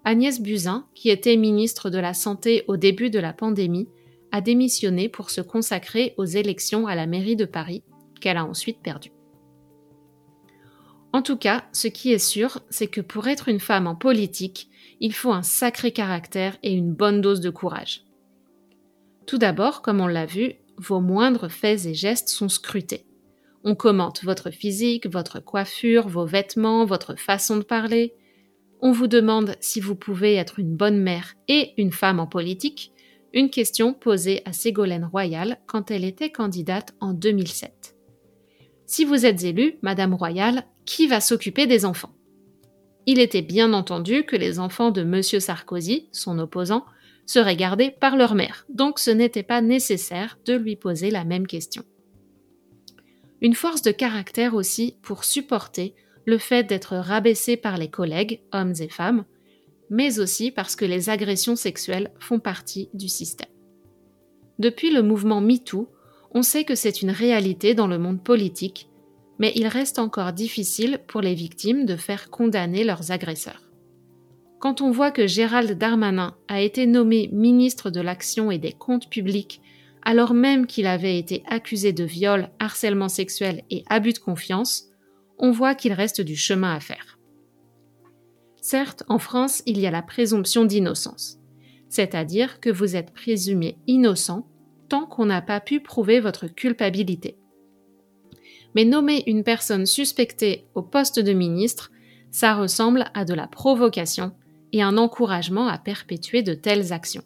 Agnès 0.05 0.41
Buzyn, 0.41 0.87
qui 0.95 1.11
était 1.11 1.37
ministre 1.37 1.91
de 1.91 1.99
la 1.99 2.15
Santé 2.15 2.65
au 2.69 2.77
début 2.77 3.11
de 3.11 3.19
la 3.19 3.33
pandémie, 3.33 3.89
a 4.33 4.41
démissionné 4.41 5.09
pour 5.09 5.31
se 5.31 5.41
consacrer 5.41 6.15
aux 6.17 6.25
élections 6.25 6.87
à 6.87 6.95
la 6.95 7.07
mairie 7.07 7.37
de 7.37 7.45
Paris, 7.45 7.83
qu'elle 8.21 8.37
a 8.37 8.45
ensuite 8.45 8.81
perdues. 8.83 9.13
En 11.19 11.23
tout 11.23 11.37
cas, 11.37 11.65
ce 11.73 11.89
qui 11.89 12.13
est 12.13 12.21
sûr, 12.21 12.61
c'est 12.71 12.87
que 12.87 13.01
pour 13.01 13.27
être 13.27 13.49
une 13.49 13.59
femme 13.59 13.89
en 13.89 13.97
politique, 13.97 14.69
il 15.01 15.13
faut 15.13 15.33
un 15.33 15.43
sacré 15.43 15.91
caractère 15.91 16.57
et 16.63 16.73
une 16.73 16.93
bonne 16.93 17.21
dose 17.21 17.41
de 17.41 17.51
courage. 17.51 18.05
Tout 19.27 19.37
d'abord, 19.37 19.83
comme 19.83 20.01
on 20.01 20.07
l'a 20.07 20.27
vu, 20.27 20.53
vos 20.77 21.01
moindres 21.01 21.51
faits 21.51 21.87
et 21.87 21.95
gestes 21.95 22.29
sont 22.29 22.49
scrutés. 22.49 23.05
On 23.65 23.75
commente 23.75 24.23
votre 24.23 24.53
physique, 24.53 25.09
votre 25.09 25.41
coiffure, 25.41 26.07
vos 26.07 26.25
vêtements, 26.25 26.85
votre 26.85 27.19
façon 27.19 27.57
de 27.57 27.65
parler. 27.65 28.15
On 28.81 28.93
vous 28.93 29.09
demande 29.09 29.57
si 29.59 29.81
vous 29.81 29.97
pouvez 29.97 30.37
être 30.37 30.61
une 30.61 30.77
bonne 30.77 30.99
mère 30.99 31.35
et 31.49 31.73
une 31.79 31.91
femme 31.91 32.21
en 32.21 32.29
politique, 32.29 32.93
une 33.35 33.51
question 33.51 33.93
posée 33.93 34.43
à 34.45 34.53
Ségolène 34.53 35.05
Royal 35.05 35.59
quand 35.67 35.91
elle 35.91 36.05
était 36.05 36.31
candidate 36.31 36.95
en 37.01 37.13
2007. 37.13 37.97
Si 38.87 39.05
vous 39.05 39.27
êtes 39.27 39.43
élue, 39.43 39.79
Madame 39.83 40.15
Royal, 40.15 40.65
qui 40.89 41.07
va 41.07 41.21
s'occuper 41.21 41.67
des 41.67 41.85
enfants 41.85 42.19
il 43.11 43.21
était 43.21 43.41
bien 43.41 43.73
entendu 43.73 44.25
que 44.25 44.37
les 44.37 44.59
enfants 44.59 44.91
de 44.91 45.01
M. 45.01 45.23
Sarkozy, 45.23 46.11
son 46.13 46.39
opposant, 46.39 46.85
seraient 47.25 47.57
gardés 47.57 47.91
par 47.91 48.19
leur 48.19 48.35
mère, 48.35 48.67
donc 48.69 48.99
ce 48.99 49.11
n'était 49.11 49.43
pas 49.43 49.63
nécessaire 49.63 50.39
de 50.45 50.53
lui 50.53 50.77
poser 50.77 51.11
la 51.11 51.25
même 51.25 51.47
question. 51.47 51.85
Une 53.41 53.55
force 53.55 53.81
de 53.81 53.93
caractère 53.93 54.55
aussi 54.55 54.99
pour 55.01 55.25
supporter 55.25 55.95
le 56.27 56.37
fait 56.37 56.65
d'être 56.65 56.97
rabaissé 56.97 57.57
par 57.57 57.79
les 57.79 57.89
collègues, 57.89 58.43
hommes 58.53 58.75
et 58.79 58.91
femmes, 58.91 59.25
mais 59.89 60.21
aussi 60.21 60.51
parce 60.51 60.77
que 60.77 60.85
les 60.85 61.09
agressions 61.09 61.57
sexuelles 61.57 62.13
font 62.21 62.41
partie 62.41 62.91
du 62.93 63.09
système. 63.09 63.49
Depuis 64.59 64.91
le 64.91 65.01
mouvement 65.01 65.41
MeToo, 65.41 65.89
on 66.33 66.43
sait 66.43 66.65
que 66.65 66.75
c'est 66.75 67.01
une 67.01 67.11
réalité 67.11 67.73
dans 67.73 67.87
le 67.87 67.99
monde 67.99 68.23
politique 68.23 68.88
mais 69.39 69.53
il 69.55 69.67
reste 69.67 69.99
encore 69.99 70.33
difficile 70.33 71.01
pour 71.07 71.21
les 71.21 71.35
victimes 71.35 71.87
de 71.87 71.97
faire 71.97 72.31
condamner 72.31 72.85
leurs 72.85 73.13
agresseurs. 73.13 73.63
Quand 74.59 74.81
on 74.81 74.91
voit 74.91 75.13
que 75.13 75.27
Gérald 75.27 75.79
Darmanin 75.79 76.37
a 76.49 76.61
été 76.61 76.87
nommé 76.87 77.29
ministre 77.33 77.91
de 77.91 78.01
l'Action 78.01 78.51
et 78.51 78.59
des 78.59 78.73
Comptes 78.73 79.09
publics 79.09 79.61
alors 80.03 80.33
même 80.35 80.67
qu'il 80.67 80.87
avait 80.87 81.19
été 81.19 81.43
accusé 81.47 81.93
de 81.93 82.05
viol, 82.05 82.49
harcèlement 82.59 83.09
sexuel 83.09 83.63
et 83.71 83.85
abus 83.89 84.15
de 84.15 84.19
confiance, 84.19 84.87
on 85.39 85.51
voit 85.51 85.75
qu'il 85.75 85.93
reste 85.93 86.21
du 86.21 86.37
chemin 86.37 86.75
à 86.75 86.81
faire. 86.81 87.19
Certes, 88.61 89.03
en 89.09 89.19
France, 89.19 89.63
il 89.67 89.79
y 89.79 89.87
a 89.87 89.91
la 89.91 90.03
présomption 90.03 90.65
d'innocence, 90.65 91.39
c'est-à-dire 91.89 92.61
que 92.61 92.71
vous 92.71 92.97
êtes 92.97 93.13
présumé 93.13 93.77
innocent 93.87 94.47
tant 94.89 95.07
qu'on 95.07 95.27
n'a 95.27 95.43
pas 95.43 95.61
pu 95.61 95.81
prouver 95.81 96.21
votre 96.21 96.47
culpabilité. 96.47 97.39
Mais 98.75 98.85
nommer 98.85 99.25
une 99.27 99.45
personne 99.45 99.87
suspectée 99.87 100.67
au 100.75 100.83
poste 100.83 101.19
de 101.19 101.33
ministre, 101.33 101.91
ça 102.31 102.55
ressemble 102.55 103.11
à 103.15 103.25
de 103.25 103.35
la 103.35 103.47
provocation 103.47 104.33
et 104.73 104.83
un 104.83 104.99
encouragement 104.99 105.67
à 105.67 105.79
perpétuer 105.79 106.43
de 106.43 106.55
telles 106.55 106.93
actions. 106.93 107.25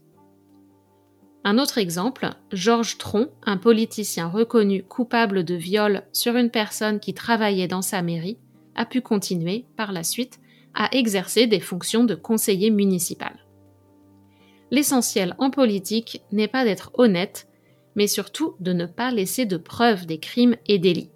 Un 1.45 1.59
autre 1.59 1.79
exemple, 1.79 2.31
Georges 2.53 2.99
Tron, 2.99 3.29
un 3.45 3.57
politicien 3.57 4.29
reconnu 4.29 4.85
coupable 4.85 5.45
de 5.45 5.55
viol 5.55 6.05
sur 6.13 6.37
une 6.37 6.51
personne 6.51 7.01
qui 7.01 7.15
travaillait 7.15 7.67
dans 7.67 7.83
sa 7.83 8.01
mairie, 8.01 8.39
a 8.77 8.87
pu 8.87 9.01
continuer, 9.01 9.67
par 9.77 9.93
la 9.93 10.05
suite, 10.05 10.39
à 10.75 10.89
exercer 10.95 11.49
des 11.49 11.61
fonctions 11.61 12.05
de 12.05 12.15
conseiller 12.15 12.71
municipal. 12.71 13.45
L'essentiel 14.71 15.35
en 15.39 15.51
politique 15.51 16.23
n'est 16.31 16.49
pas 16.49 16.65
d'être 16.65 16.93
honnête, 16.95 17.49
mais 17.97 18.07
surtout 18.07 18.55
de 18.61 18.73
ne 18.73 18.87
pas 18.87 19.11
laisser 19.11 19.45
de 19.45 19.57
preuves 19.57 20.07
des 20.07 20.19
crimes 20.19 20.57
et 20.67 20.79
délits. 20.79 21.11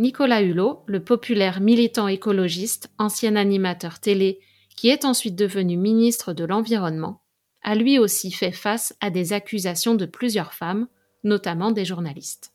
Nicolas 0.00 0.40
Hulot, 0.40 0.82
le 0.86 1.04
populaire 1.04 1.60
militant 1.60 2.08
écologiste, 2.08 2.90
ancien 2.96 3.36
animateur 3.36 4.00
télé, 4.00 4.40
qui 4.74 4.88
est 4.88 5.04
ensuite 5.04 5.36
devenu 5.36 5.76
ministre 5.76 6.32
de 6.32 6.42
l'Environnement, 6.42 7.20
a 7.60 7.74
lui 7.74 7.98
aussi 7.98 8.30
fait 8.30 8.50
face 8.50 8.96
à 9.02 9.10
des 9.10 9.34
accusations 9.34 9.94
de 9.94 10.06
plusieurs 10.06 10.54
femmes, 10.54 10.88
notamment 11.22 11.70
des 11.70 11.84
journalistes. 11.84 12.54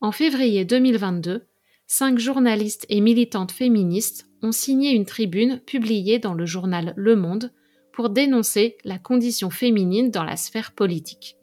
En 0.00 0.10
février 0.10 0.64
2022, 0.64 1.46
cinq 1.86 2.18
journalistes 2.18 2.86
et 2.88 3.00
militantes 3.00 3.52
féministes 3.52 4.28
ont 4.42 4.50
signé 4.50 4.90
une 4.90 5.06
tribune 5.06 5.60
publiée 5.60 6.18
dans 6.18 6.34
le 6.34 6.44
journal 6.44 6.92
Le 6.96 7.14
Monde 7.14 7.52
pour 7.92 8.10
dénoncer 8.10 8.78
la 8.82 8.98
condition 8.98 9.48
féminine 9.48 10.10
dans 10.10 10.24
la 10.24 10.36
sphère 10.36 10.72
politique. 10.72 11.36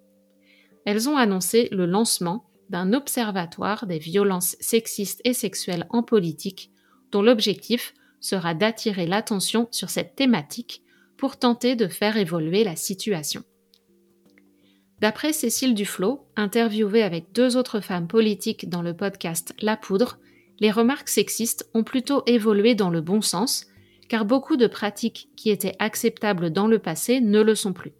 Elles 0.83 1.07
ont 1.07 1.15
annoncé 1.15 1.69
le 1.71 1.85
lancement 1.85 2.50
d'un 2.71 2.93
observatoire 2.93 3.85
des 3.85 3.99
violences 3.99 4.55
sexistes 4.61 5.21
et 5.25 5.33
sexuelles 5.33 5.85
en 5.89 6.03
politique, 6.03 6.71
dont 7.11 7.21
l'objectif 7.21 7.93
sera 8.21 8.53
d'attirer 8.53 9.05
l'attention 9.05 9.67
sur 9.71 9.89
cette 9.89 10.15
thématique 10.15 10.81
pour 11.17 11.37
tenter 11.37 11.75
de 11.75 11.87
faire 11.87 12.15
évoluer 12.15 12.63
la 12.63 12.77
situation. 12.77 13.43
D'après 15.01 15.33
Cécile 15.33 15.75
Duflot, 15.75 16.25
interviewée 16.35 17.03
avec 17.03 17.33
deux 17.33 17.57
autres 17.57 17.81
femmes 17.81 18.07
politiques 18.07 18.69
dans 18.69 18.81
le 18.81 18.95
podcast 18.95 19.53
La 19.61 19.75
Poudre, 19.75 20.17
les 20.59 20.71
remarques 20.71 21.09
sexistes 21.09 21.69
ont 21.73 21.83
plutôt 21.83 22.23
évolué 22.25 22.73
dans 22.73 22.89
le 22.89 23.01
bon 23.01 23.21
sens, 23.21 23.65
car 24.07 24.25
beaucoup 24.25 24.55
de 24.57 24.67
pratiques 24.67 25.27
qui 25.35 25.49
étaient 25.49 25.75
acceptables 25.79 26.51
dans 26.51 26.67
le 26.67 26.79
passé 26.79 27.19
ne 27.19 27.41
le 27.41 27.55
sont 27.55 27.73
plus. 27.73 27.93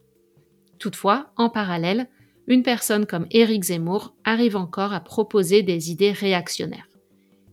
Toutefois, 0.80 1.32
en 1.36 1.50
parallèle, 1.50 2.08
une 2.52 2.64
personne 2.64 3.06
comme 3.06 3.28
Éric 3.32 3.64
Zemmour 3.64 4.14
arrive 4.26 4.58
encore 4.58 4.92
à 4.92 5.00
proposer 5.00 5.64
des 5.64 5.90
idées 5.90 6.12
réactionnaires. 6.12 6.90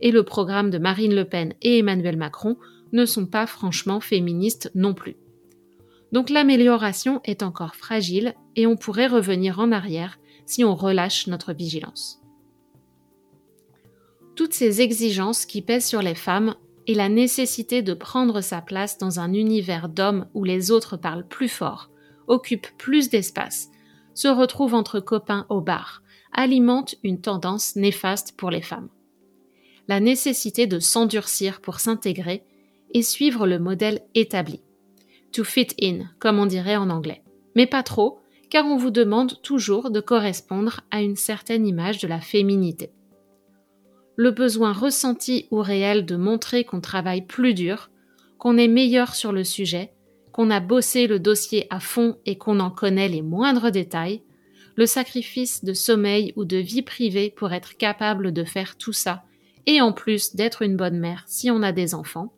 Et 0.01 0.11
le 0.11 0.25
programme 0.25 0.71
de 0.71 0.79
Marine 0.79 1.15
Le 1.15 1.25
Pen 1.25 1.55
et 1.63 1.79
Emmanuel 1.79 2.17
Macron 2.17 2.57
ne 2.93 3.05
sont 3.05 3.27
pas 3.27 3.47
franchement 3.47 4.01
féministes 4.01 4.73
non 4.75 4.95
plus. 4.95 5.17
Donc 6.11 6.31
l'amélioration 6.31 7.21
est 7.23 7.45
encore 7.45 7.77
fragile 7.77 8.35
et 8.57 8.67
on 8.67 8.77
pourrait 8.77 9.07
revenir 9.07 9.61
en 9.61 9.71
arrière 9.71 10.19
si 10.47 10.65
on 10.65 10.75
relâche 10.75 11.29
notre 11.29 11.53
vigilance. 11.53 12.21
Toutes 14.35 14.55
ces 14.55 14.81
exigences 14.81 15.47
qui 15.47 15.63
pèsent 15.63 15.87
sur 15.87 16.03
les 16.03 16.17
femmes 16.17 16.57
et 16.89 16.95
la 16.95 17.09
nécessité 17.09 17.83
de 17.83 17.95
prendre 17.95 18.41
sa 18.41 18.61
place 18.61 18.99
dans 18.99 19.21
un 19.21 19.33
univers 19.33 19.89
d'hommes 19.89 20.27
où 20.35 20.43
les 20.43 20.73
autres 20.73 20.97
parlent 20.97 21.29
plus 21.29 21.49
fort, 21.49 21.89
occupent 22.27 22.77
plus 22.79 23.11
d'espace, 23.11 23.71
se 24.19 24.27
retrouvent 24.27 24.75
entre 24.75 24.99
copains 24.99 25.47
au 25.49 25.61
bar, 25.61 26.03
alimentent 26.33 26.97
une 27.05 27.21
tendance 27.21 27.77
néfaste 27.77 28.37
pour 28.37 28.51
les 28.51 28.63
femmes. 28.63 28.89
La 29.87 30.01
nécessité 30.01 30.67
de 30.67 30.81
s'endurcir 30.81 31.61
pour 31.61 31.79
s'intégrer 31.79 32.43
et 32.95 33.03
suivre 33.03 33.47
le 33.47 33.61
modèle 33.61 34.01
établi 34.17 34.61
to 35.31 35.45
fit 35.45 35.69
in, 35.81 36.07
comme 36.19 36.41
on 36.41 36.47
dirait 36.47 36.75
en 36.75 36.91
anglais. 36.91 37.23
Mais 37.55 37.67
pas 37.67 37.85
trop, 37.85 38.19
car 38.51 38.67
on 38.67 38.77
vous 38.77 38.91
demande 38.91 39.41
toujours 39.43 39.93
de 39.93 40.01
correspondre 40.01 40.81
à 40.91 41.01
une 41.01 41.17
certaine 41.17 41.65
image 41.65 41.99
de 41.99 42.09
la 42.09 42.21
féminité. 42.21 42.91
Le 44.17 44.33
besoin 44.33 44.73
ressenti 44.73 45.47
ou 45.53 45.59
réel 45.59 46.07
de 46.07 46.17
montrer 46.17 46.65
qu'on 46.65 46.81
travaille 46.81 47.23
plus 47.23 47.55
dur, 47.55 47.89
qu'on 48.39 48.57
est 48.57 48.69
meilleur 48.69 49.15
sur 49.15 49.31
le 49.31 49.45
sujet, 49.45 49.93
qu'on 50.39 50.51
a 50.51 50.61
bossé 50.61 51.09
le 51.09 51.19
dossier 51.19 51.67
à 51.69 51.81
fond 51.81 52.17
et 52.25 52.39
qu'on 52.39 52.61
en 52.61 52.71
connaît 52.71 53.09
les 53.09 53.23
moindres 53.23 53.73
détails, 53.73 54.23
le 54.77 54.87
sacrifice 54.87 55.65
de 55.65 55.73
sommeil 55.73 56.33
ou 56.37 56.45
de 56.45 56.59
vie 56.59 56.83
privée 56.83 57.29
pour 57.29 57.53
être 57.53 57.77
capable 57.77 58.31
de 58.31 58.45
faire 58.45 58.77
tout 58.77 58.93
ça, 58.93 59.25
et 59.67 59.81
en 59.81 59.93
plus 59.93 60.37
d'être 60.37 60.63
une 60.63 60.77
bonne 60.77 61.01
mère 61.01 61.25
si 61.27 61.51
on 61.51 61.61
a 61.65 61.73
des 61.73 61.93
enfants, 61.93 62.33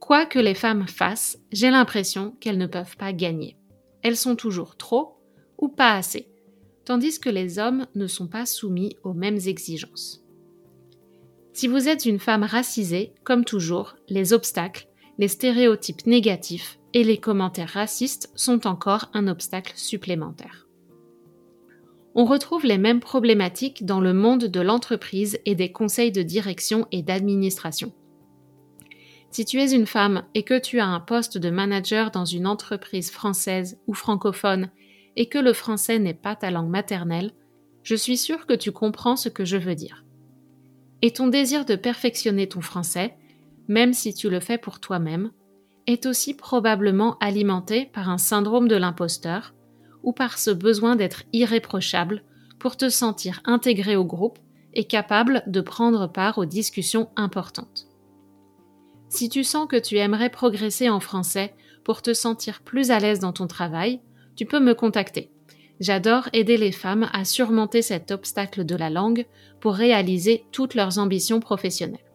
Quoi 0.00 0.26
que 0.26 0.40
les 0.40 0.56
femmes 0.56 0.88
fassent, 0.88 1.38
j'ai 1.52 1.70
l'impression 1.70 2.34
qu'elles 2.40 2.58
ne 2.58 2.66
peuvent 2.66 2.96
pas 2.96 3.12
gagner. 3.12 3.56
Elles 4.02 4.16
sont 4.16 4.34
toujours 4.34 4.76
trop 4.76 5.20
ou 5.58 5.68
pas 5.68 5.92
assez, 5.92 6.26
tandis 6.84 7.20
que 7.20 7.30
les 7.30 7.60
hommes 7.60 7.86
ne 7.94 8.08
sont 8.08 8.26
pas 8.26 8.44
soumis 8.44 8.96
aux 9.04 9.14
mêmes 9.14 9.38
exigences. 9.46 10.24
Si 11.52 11.68
vous 11.68 11.88
êtes 11.88 12.06
une 12.06 12.18
femme 12.18 12.42
racisée, 12.42 13.14
comme 13.22 13.44
toujours, 13.44 13.94
les 14.08 14.32
obstacles, 14.32 14.88
les 15.18 15.28
stéréotypes 15.28 16.06
négatifs 16.06 16.78
et 16.94 17.04
les 17.04 17.18
commentaires 17.18 17.68
racistes 17.68 18.30
sont 18.34 18.66
encore 18.66 19.10
un 19.14 19.28
obstacle 19.28 19.72
supplémentaire. 19.76 20.66
On 22.14 22.24
retrouve 22.24 22.66
les 22.66 22.78
mêmes 22.78 23.00
problématiques 23.00 23.86
dans 23.86 24.00
le 24.00 24.12
monde 24.12 24.44
de 24.44 24.60
l'entreprise 24.60 25.38
et 25.46 25.54
des 25.54 25.72
conseils 25.72 26.12
de 26.12 26.22
direction 26.22 26.86
et 26.92 27.02
d'administration. 27.02 27.92
Si 29.30 29.46
tu 29.46 29.60
es 29.60 29.72
une 29.72 29.86
femme 29.86 30.24
et 30.34 30.42
que 30.42 30.58
tu 30.58 30.78
as 30.78 30.86
un 30.86 31.00
poste 31.00 31.38
de 31.38 31.48
manager 31.48 32.10
dans 32.10 32.26
une 32.26 32.46
entreprise 32.46 33.10
française 33.10 33.80
ou 33.86 33.94
francophone 33.94 34.70
et 35.16 35.26
que 35.26 35.38
le 35.38 35.54
français 35.54 35.98
n'est 35.98 36.12
pas 36.12 36.36
ta 36.36 36.50
langue 36.50 36.68
maternelle, 36.68 37.32
je 37.82 37.94
suis 37.94 38.18
sûre 38.18 38.46
que 38.46 38.52
tu 38.52 38.72
comprends 38.72 39.16
ce 39.16 39.30
que 39.30 39.46
je 39.46 39.56
veux 39.56 39.74
dire. 39.74 40.04
Et 41.00 41.12
ton 41.12 41.28
désir 41.28 41.64
de 41.64 41.76
perfectionner 41.76 42.46
ton 42.46 42.60
français, 42.60 43.16
même 43.68 43.92
si 43.92 44.14
tu 44.14 44.30
le 44.30 44.40
fais 44.40 44.58
pour 44.58 44.80
toi-même, 44.80 45.30
est 45.86 46.06
aussi 46.06 46.34
probablement 46.34 47.16
alimenté 47.18 47.86
par 47.86 48.08
un 48.08 48.18
syndrome 48.18 48.68
de 48.68 48.76
l'imposteur 48.76 49.54
ou 50.02 50.12
par 50.12 50.38
ce 50.38 50.50
besoin 50.50 50.96
d'être 50.96 51.24
irréprochable 51.32 52.22
pour 52.58 52.76
te 52.76 52.88
sentir 52.88 53.40
intégré 53.44 53.96
au 53.96 54.04
groupe 54.04 54.38
et 54.74 54.84
capable 54.84 55.42
de 55.46 55.60
prendre 55.60 56.06
part 56.06 56.38
aux 56.38 56.44
discussions 56.44 57.10
importantes. 57.16 57.88
Si 59.08 59.28
tu 59.28 59.44
sens 59.44 59.66
que 59.68 59.76
tu 59.76 59.98
aimerais 59.98 60.30
progresser 60.30 60.88
en 60.88 61.00
français 61.00 61.54
pour 61.84 62.00
te 62.00 62.14
sentir 62.14 62.62
plus 62.62 62.90
à 62.90 62.98
l'aise 62.98 63.18
dans 63.18 63.32
ton 63.32 63.46
travail, 63.46 64.00
tu 64.36 64.46
peux 64.46 64.60
me 64.60 64.74
contacter. 64.74 65.30
J'adore 65.80 66.28
aider 66.32 66.56
les 66.56 66.72
femmes 66.72 67.10
à 67.12 67.24
surmonter 67.24 67.82
cet 67.82 68.10
obstacle 68.10 68.64
de 68.64 68.76
la 68.76 68.88
langue 68.88 69.26
pour 69.60 69.74
réaliser 69.74 70.44
toutes 70.52 70.74
leurs 70.74 70.98
ambitions 70.98 71.40
professionnelles. 71.40 72.11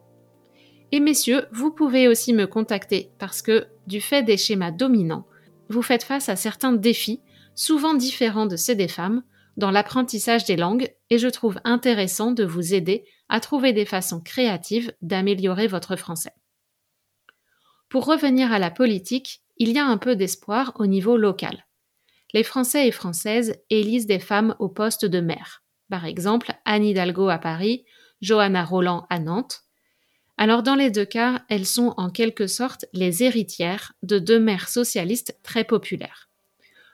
Et 0.92 1.00
messieurs, 1.00 1.46
vous 1.52 1.70
pouvez 1.70 2.08
aussi 2.08 2.32
me 2.32 2.46
contacter 2.46 3.10
parce 3.18 3.42
que, 3.42 3.66
du 3.86 4.00
fait 4.00 4.22
des 4.22 4.36
schémas 4.36 4.70
dominants, 4.70 5.26
vous 5.68 5.82
faites 5.82 6.02
face 6.02 6.28
à 6.28 6.36
certains 6.36 6.72
défis, 6.72 7.20
souvent 7.54 7.94
différents 7.94 8.46
de 8.46 8.56
ceux 8.56 8.74
des 8.74 8.88
femmes, 8.88 9.22
dans 9.56 9.70
l'apprentissage 9.70 10.44
des 10.44 10.56
langues 10.56 10.94
et 11.10 11.18
je 11.18 11.28
trouve 11.28 11.60
intéressant 11.64 12.30
de 12.30 12.44
vous 12.44 12.74
aider 12.74 13.04
à 13.28 13.40
trouver 13.40 13.72
des 13.72 13.84
façons 13.84 14.20
créatives 14.20 14.92
d'améliorer 15.02 15.66
votre 15.66 15.96
français. 15.96 16.32
Pour 17.88 18.06
revenir 18.06 18.52
à 18.52 18.58
la 18.58 18.70
politique, 18.70 19.42
il 19.56 19.72
y 19.72 19.78
a 19.78 19.84
un 19.84 19.98
peu 19.98 20.14
d'espoir 20.14 20.72
au 20.78 20.86
niveau 20.86 21.16
local. 21.16 21.66
Les 22.32 22.44
Français 22.44 22.86
et 22.86 22.92
Françaises 22.92 23.56
élisent 23.70 24.06
des 24.06 24.18
femmes 24.18 24.54
au 24.58 24.68
poste 24.68 25.04
de 25.04 25.20
maire. 25.20 25.62
Par 25.90 26.04
exemple, 26.04 26.52
Anne 26.64 26.84
Hidalgo 26.84 27.28
à 27.28 27.38
Paris, 27.38 27.84
Johanna 28.20 28.64
Roland 28.64 29.06
à 29.08 29.18
Nantes. 29.18 29.62
Alors 30.40 30.62
dans 30.62 30.76
les 30.76 30.90
deux 30.92 31.04
cas, 31.04 31.42
elles 31.48 31.66
sont 31.66 31.94
en 31.96 32.10
quelque 32.10 32.46
sorte 32.46 32.86
les 32.92 33.24
héritières 33.24 33.92
de 34.04 34.20
deux 34.20 34.38
maires 34.38 34.68
socialistes 34.68 35.36
très 35.42 35.64
populaires. 35.64 36.28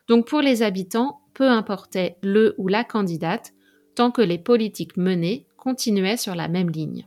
Donc 0.09 0.27
pour 0.27 0.41
les 0.41 0.63
habitants, 0.63 1.21
peu 1.35 1.49
importait 1.49 2.17
le 2.23 2.55
ou 2.57 2.69
la 2.69 2.85
candidate, 2.85 3.53
tant 3.95 4.11
que 4.11 4.23
les 4.23 4.39
politiques 4.39 4.97
menées 4.97 5.47
continuaient 5.59 6.17
sur 6.17 6.35
la 6.35 6.49
même 6.49 6.71
ligne. 6.71 7.07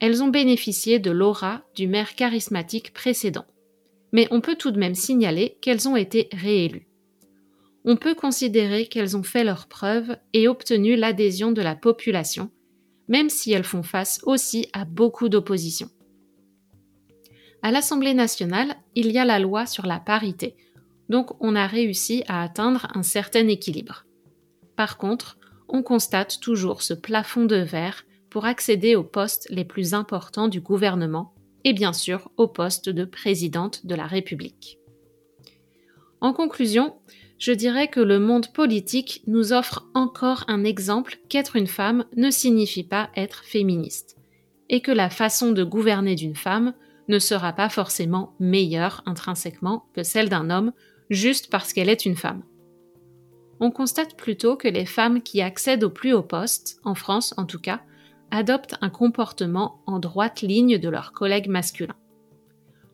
elles 0.00 0.22
ont 0.22 0.28
bénéficié 0.28 1.00
de 1.00 1.10
l'aura 1.10 1.62
du 1.74 1.88
maire 1.88 2.14
charismatique 2.14 2.92
précédent. 2.92 3.46
Mais 4.12 4.28
on 4.30 4.40
peut 4.40 4.54
tout 4.54 4.70
de 4.70 4.78
même 4.78 4.94
signaler 4.94 5.58
qu'elles 5.60 5.88
ont 5.88 5.96
été 5.96 6.28
réélues. 6.32 6.86
On 7.84 7.96
peut 7.96 8.14
considérer 8.14 8.86
qu'elles 8.86 9.16
ont 9.16 9.24
fait 9.24 9.42
leurs 9.42 9.66
preuves 9.66 10.16
et 10.32 10.46
obtenu 10.46 10.94
l'adhésion 10.94 11.50
de 11.50 11.62
la 11.62 11.74
population, 11.74 12.50
même 13.08 13.30
si 13.30 13.52
elles 13.52 13.64
font 13.64 13.82
face 13.82 14.20
aussi 14.24 14.68
à 14.72 14.84
beaucoup 14.84 15.28
d'opposition. 15.28 15.90
À 17.62 17.70
l'Assemblée 17.70 18.14
nationale, 18.14 18.76
il 18.94 19.10
y 19.10 19.18
a 19.18 19.24
la 19.24 19.38
loi 19.38 19.66
sur 19.66 19.86
la 19.86 19.98
parité, 19.98 20.56
donc 21.08 21.30
on 21.40 21.56
a 21.56 21.66
réussi 21.66 22.22
à 22.28 22.42
atteindre 22.42 22.86
un 22.94 23.02
certain 23.02 23.48
équilibre. 23.48 24.04
Par 24.76 24.96
contre, 24.98 25.38
on 25.68 25.82
constate 25.82 26.40
toujours 26.40 26.82
ce 26.82 26.94
plafond 26.94 27.44
de 27.44 27.56
verre 27.56 28.04
pour 28.30 28.44
accéder 28.44 28.94
aux 28.94 29.04
postes 29.04 29.48
les 29.50 29.64
plus 29.64 29.94
importants 29.94 30.48
du 30.48 30.60
gouvernement 30.60 31.34
et 31.64 31.72
bien 31.72 31.92
sûr 31.92 32.30
au 32.36 32.46
poste 32.46 32.88
de 32.88 33.04
présidente 33.04 33.86
de 33.86 33.94
la 33.94 34.06
République. 34.06 34.78
En 36.20 36.32
conclusion, 36.32 36.96
je 37.38 37.52
dirais 37.52 37.88
que 37.88 38.00
le 38.00 38.18
monde 38.18 38.52
politique 38.52 39.22
nous 39.26 39.52
offre 39.52 39.86
encore 39.94 40.44
un 40.48 40.64
exemple 40.64 41.18
qu'être 41.28 41.56
une 41.56 41.68
femme 41.68 42.04
ne 42.16 42.30
signifie 42.30 42.84
pas 42.84 43.10
être 43.16 43.44
féministe, 43.44 44.16
et 44.68 44.80
que 44.80 44.90
la 44.90 45.08
façon 45.08 45.52
de 45.52 45.64
gouverner 45.64 46.16
d'une 46.16 46.36
femme 46.36 46.74
ne 47.08 47.18
sera 47.18 47.52
pas 47.52 47.68
forcément 47.68 48.34
meilleure 48.38 49.02
intrinsèquement 49.06 49.86
que 49.94 50.02
celle 50.02 50.28
d'un 50.28 50.50
homme 50.50 50.72
juste 51.10 51.48
parce 51.50 51.72
qu'elle 51.72 51.88
est 51.88 52.04
une 52.04 52.16
femme. 52.16 52.42
On 53.60 53.70
constate 53.70 54.16
plutôt 54.16 54.56
que 54.56 54.68
les 54.68 54.84
femmes 54.84 55.22
qui 55.22 55.40
accèdent 55.40 55.84
au 55.84 55.90
plus 55.90 56.12
haut 56.12 56.22
poste, 56.22 56.80
en 56.84 56.94
France 56.94 57.34
en 57.36 57.44
tout 57.44 57.58
cas, 57.58 57.80
adoptent 58.30 58.76
un 58.82 58.90
comportement 58.90 59.80
en 59.86 59.98
droite 59.98 60.42
ligne 60.42 60.78
de 60.78 60.88
leurs 60.88 61.12
collègues 61.12 61.48
masculins. 61.48 61.96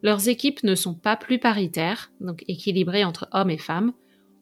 Leurs 0.03 0.29
équipes 0.29 0.63
ne 0.63 0.75
sont 0.75 0.95
pas 0.95 1.17
plus 1.17 1.39
paritaires, 1.39 2.13
donc 2.21 2.45
équilibrées 2.47 3.05
entre 3.05 3.29
hommes 3.33 3.51
et 3.51 3.59
femmes, 3.59 3.93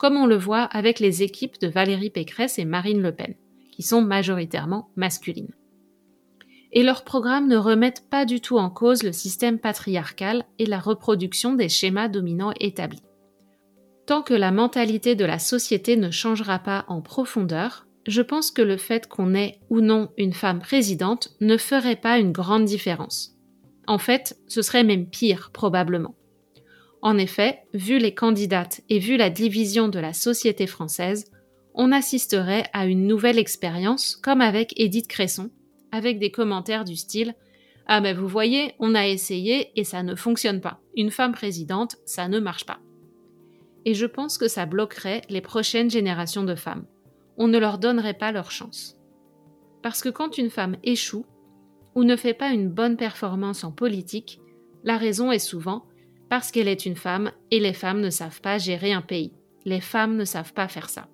comme 0.03 0.17
on 0.17 0.27
le 0.27 0.37
voit 0.37 0.65
avec 0.65 0.99
les 0.99 1.23
équipes 1.23 1.61
de 1.61 1.69
Valérie 1.69 2.11
Pécresse 2.11 2.59
et 2.59 2.65
Marine 2.65 3.01
Le 3.01 3.15
Pen, 3.15 3.37
qui 3.71 3.85
sont 3.85 4.03
majoritairement 4.03 4.91
masculines. 4.97 5.55
Et 6.73 6.83
leurs 6.83 7.05
programmes 7.05 7.47
ne 7.47 7.57
remettent 7.57 8.11
pas 8.11 8.25
du 8.25 8.41
tout 8.41 8.59
en 8.59 8.69
cause 8.69 9.05
le 9.05 9.13
système 9.13 9.61
patriarcal 9.61 10.45
et 10.59 10.67
la 10.67 10.81
reproduction 10.81 11.55
des 11.55 11.69
schémas 11.69 12.09
dominants 12.09 12.53
établis. 12.59 13.05
Tant 14.05 14.23
que 14.23 14.35
la 14.35 14.51
mentalité 14.51 15.15
de 15.15 15.25
la 15.25 15.39
société 15.39 15.97
ne 15.97 16.11
changera 16.11 16.59
pas 16.59 16.85
en 16.89 17.01
profondeur, 17.01 17.87
je 18.09 18.23
pense 18.23 18.51
que 18.51 18.63
le 18.63 18.79
fait 18.79 19.07
qu'on 19.07 19.37
ait 19.37 19.61
ou 19.71 19.81
non 19.81 20.11
une 20.19 20.33
femme 20.33 20.59
présidente 20.59 21.29
ne 21.41 21.57
ferait 21.57 21.95
pas 21.95 22.19
une 22.19 22.33
grande 22.33 22.65
différence. 22.65 23.37
En 23.87 23.99
fait, 23.99 24.37
ce 24.49 24.63
serait 24.63 24.83
même 24.83 25.07
pire 25.07 25.51
probablement. 25.53 26.17
En 27.03 27.19
effet, 27.19 27.65
vu 27.75 27.99
les 27.99 28.15
candidates 28.15 28.81
et 28.89 28.99
vu 28.99 29.17
la 29.17 29.29
division 29.29 29.89
de 29.89 29.99
la 29.99 30.13
société 30.13 30.67
française, 30.67 31.31
on 31.75 31.93
assisterait 31.93 32.65
à 32.73 32.87
une 32.87 33.07
nouvelle 33.07 33.39
expérience 33.39 34.17
comme 34.17 34.41
avec 34.41 34.73
Édith 34.81 35.09
Cresson, 35.09 35.51
avec 35.91 36.19
des 36.19 36.31
commentaires 36.31 36.85
du 36.85 36.97
style 36.97 37.35
Ah 37.87 38.01
ben 38.01 38.17
vous 38.17 38.29
voyez, 38.29 38.75
on 38.79 38.95
a 38.95 39.09
essayé 39.09 39.73
et 39.79 39.85
ça 39.85 40.03
ne 40.03 40.15
fonctionne 40.15 40.61
pas. 40.61 40.81
Une 40.97 41.11
femme 41.11 41.33
présidente, 41.33 41.97
ça 42.07 42.29
ne 42.29 42.39
marche 42.39 42.67
pas. 42.67 42.79
Et 43.85 43.95
je 43.95 44.07
pense 44.07 44.39
que 44.39 44.49
ça 44.49 44.65
bloquerait 44.65 45.23
les 45.29 45.41
prochaines 45.41 45.91
générations 45.91 46.45
de 46.45 46.55
femmes 46.55 46.87
on 47.37 47.49
ne 47.49 47.59
leur 47.59 47.79
donnerait 47.79 48.15
pas 48.15 48.33
leur 48.33 48.51
chance. 48.51 48.97
Parce 49.83 50.03
que 50.03 50.09
quand 50.09 50.39
une 50.39 50.51
femme 50.51 50.77
échoue 50.83 51.27
ou 51.95 52.05
ne 52.05 52.17
fait 52.17 52.35
pas 52.35 52.51
une 52.51 52.69
bonne 52.69 52.97
performance 52.97 53.65
en 53.65 53.73
politique, 53.73 54.41
la 54.85 54.97
raison 54.97 55.33
est 55.33 55.39
souvent 55.39 55.85
parce 56.33 56.51
qu'elle 56.51 56.69
est 56.69 56.87
une 56.87 56.97
femme 56.97 57.31
et 57.51 57.61
les 57.61 57.75
femmes 57.75 58.01
ne 58.01 58.09
savent 58.09 58.41
pas 58.41 58.57
gérer 58.57 58.95
un 58.95 59.03
pays. 59.03 59.35
Les 59.67 59.83
femmes 59.83 60.17
ne 60.17 60.25
savent 60.25 60.55
pas 60.55 60.67
faire 60.67 60.89
ça. 60.89 61.07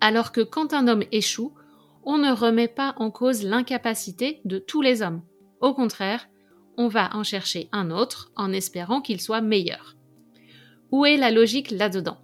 Alors 0.00 0.32
que 0.32 0.40
quand 0.40 0.74
un 0.74 0.88
homme 0.88 1.04
échoue, 1.12 1.54
on 2.02 2.18
ne 2.18 2.32
remet 2.32 2.66
pas 2.66 2.96
en 2.96 3.12
cause 3.12 3.44
l'incapacité 3.44 4.40
de 4.44 4.58
tous 4.58 4.82
les 4.82 5.02
hommes. 5.02 5.22
Au 5.60 5.72
contraire, 5.72 6.28
on 6.76 6.88
va 6.88 7.14
en 7.14 7.22
chercher 7.22 7.68
un 7.70 7.92
autre 7.92 8.32
en 8.34 8.52
espérant 8.52 9.00
qu'il 9.00 9.20
soit 9.20 9.40
meilleur. 9.40 9.94
Où 10.90 11.06
est 11.06 11.16
la 11.16 11.30
logique 11.30 11.70
là-dedans? 11.70 12.18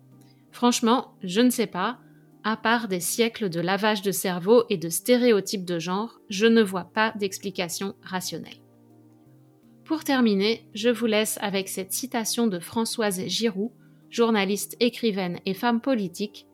Franchement, 0.50 1.14
je 1.22 1.42
ne 1.42 1.50
sais 1.50 1.68
pas, 1.68 2.00
à 2.42 2.56
part 2.56 2.88
des 2.88 2.98
siècles 2.98 3.50
de 3.50 3.60
lavage 3.60 4.02
de 4.02 4.10
cerveau 4.10 4.64
et 4.68 4.78
de 4.78 4.88
stéréotypes 4.88 5.64
de 5.64 5.78
genre, 5.78 6.18
je 6.28 6.46
ne 6.46 6.60
vois 6.60 6.90
pas 6.92 7.12
d'explication 7.20 7.94
rationnelle. 8.02 8.63
Pour 9.84 10.02
terminer, 10.02 10.66
je 10.72 10.88
vous 10.88 11.04
laisse 11.04 11.38
avec 11.42 11.68
cette 11.68 11.92
citation 11.92 12.46
de 12.46 12.58
Françoise 12.58 13.20
Giroud, 13.26 13.70
journaliste, 14.08 14.76
écrivaine 14.80 15.40
et 15.44 15.52
femme 15.52 15.82
politique, 15.82 16.46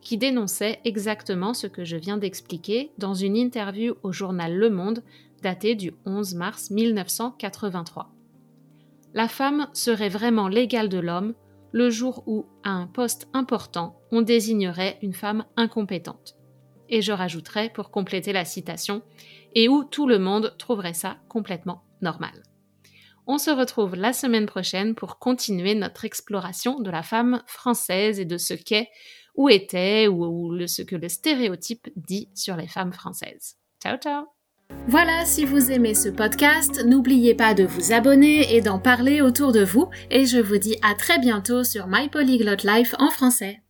qui 0.00 0.18
dénonçait 0.18 0.80
exactement 0.84 1.54
ce 1.54 1.68
que 1.68 1.84
je 1.84 1.96
viens 1.96 2.16
d'expliquer 2.16 2.90
dans 2.98 3.14
une 3.14 3.36
interview 3.36 3.94
au 4.02 4.10
journal 4.10 4.56
Le 4.56 4.68
Monde 4.68 5.04
datée 5.42 5.76
du 5.76 5.92
11 6.06 6.34
mars 6.34 6.70
1983. 6.70 8.12
La 9.14 9.28
femme 9.28 9.68
serait 9.74 10.08
vraiment 10.08 10.48
l'égale 10.48 10.88
de 10.88 10.98
l'homme 10.98 11.34
le 11.70 11.88
jour 11.88 12.24
où, 12.26 12.46
à 12.64 12.70
un 12.70 12.88
poste 12.88 13.28
important, 13.32 14.00
on 14.10 14.22
désignerait 14.22 14.98
une 15.02 15.14
femme 15.14 15.44
incompétente. 15.56 16.36
Et 16.88 17.00
je 17.00 17.12
rajouterai, 17.12 17.70
pour 17.70 17.92
compléter 17.92 18.32
la 18.32 18.44
citation, 18.44 19.02
et 19.54 19.68
où 19.68 19.84
tout 19.84 20.08
le 20.08 20.18
monde 20.18 20.54
trouverait 20.58 20.94
ça 20.94 21.18
complètement 21.28 21.84
normal. 22.00 22.42
On 23.26 23.38
se 23.38 23.50
retrouve 23.50 23.94
la 23.94 24.12
semaine 24.12 24.46
prochaine 24.46 24.94
pour 24.94 25.18
continuer 25.18 25.74
notre 25.74 26.04
exploration 26.04 26.80
de 26.80 26.90
la 26.90 27.02
femme 27.02 27.42
française 27.46 28.18
et 28.18 28.24
de 28.24 28.38
ce 28.38 28.54
qu'est, 28.54 28.88
ou 29.34 29.48
était, 29.48 30.08
ou, 30.08 30.66
ce 30.66 30.82
que 30.82 30.96
le 30.96 31.08
stéréotype 31.08 31.88
dit 31.96 32.28
sur 32.34 32.56
les 32.56 32.68
femmes 32.68 32.92
françaises. 32.92 33.56
Ciao 33.82 33.96
ciao 33.96 34.26
voilà, 34.88 35.26
si 35.26 35.44
vous 35.44 35.70
aimez 35.70 35.94
ce 35.94 36.08
podcast, 36.08 36.82
n'oubliez 36.86 37.34
pas 37.34 37.52
de 37.52 37.64
vous 37.64 37.92
abonner 37.92 38.54
et 38.54 38.62
d'en 38.62 38.78
parler 38.78 39.20
autour 39.20 39.52
de 39.52 39.62
vous, 39.62 39.90
et 40.10 40.24
je 40.24 40.38
vous 40.38 40.56
dis 40.56 40.76
à 40.82 40.94
très 40.94 41.18
bientôt 41.18 41.62
sur 41.62 41.86
My 41.88 42.08
Polyglot 42.08 42.64
Life 42.64 42.94
en 42.98 43.10
français. 43.10 43.60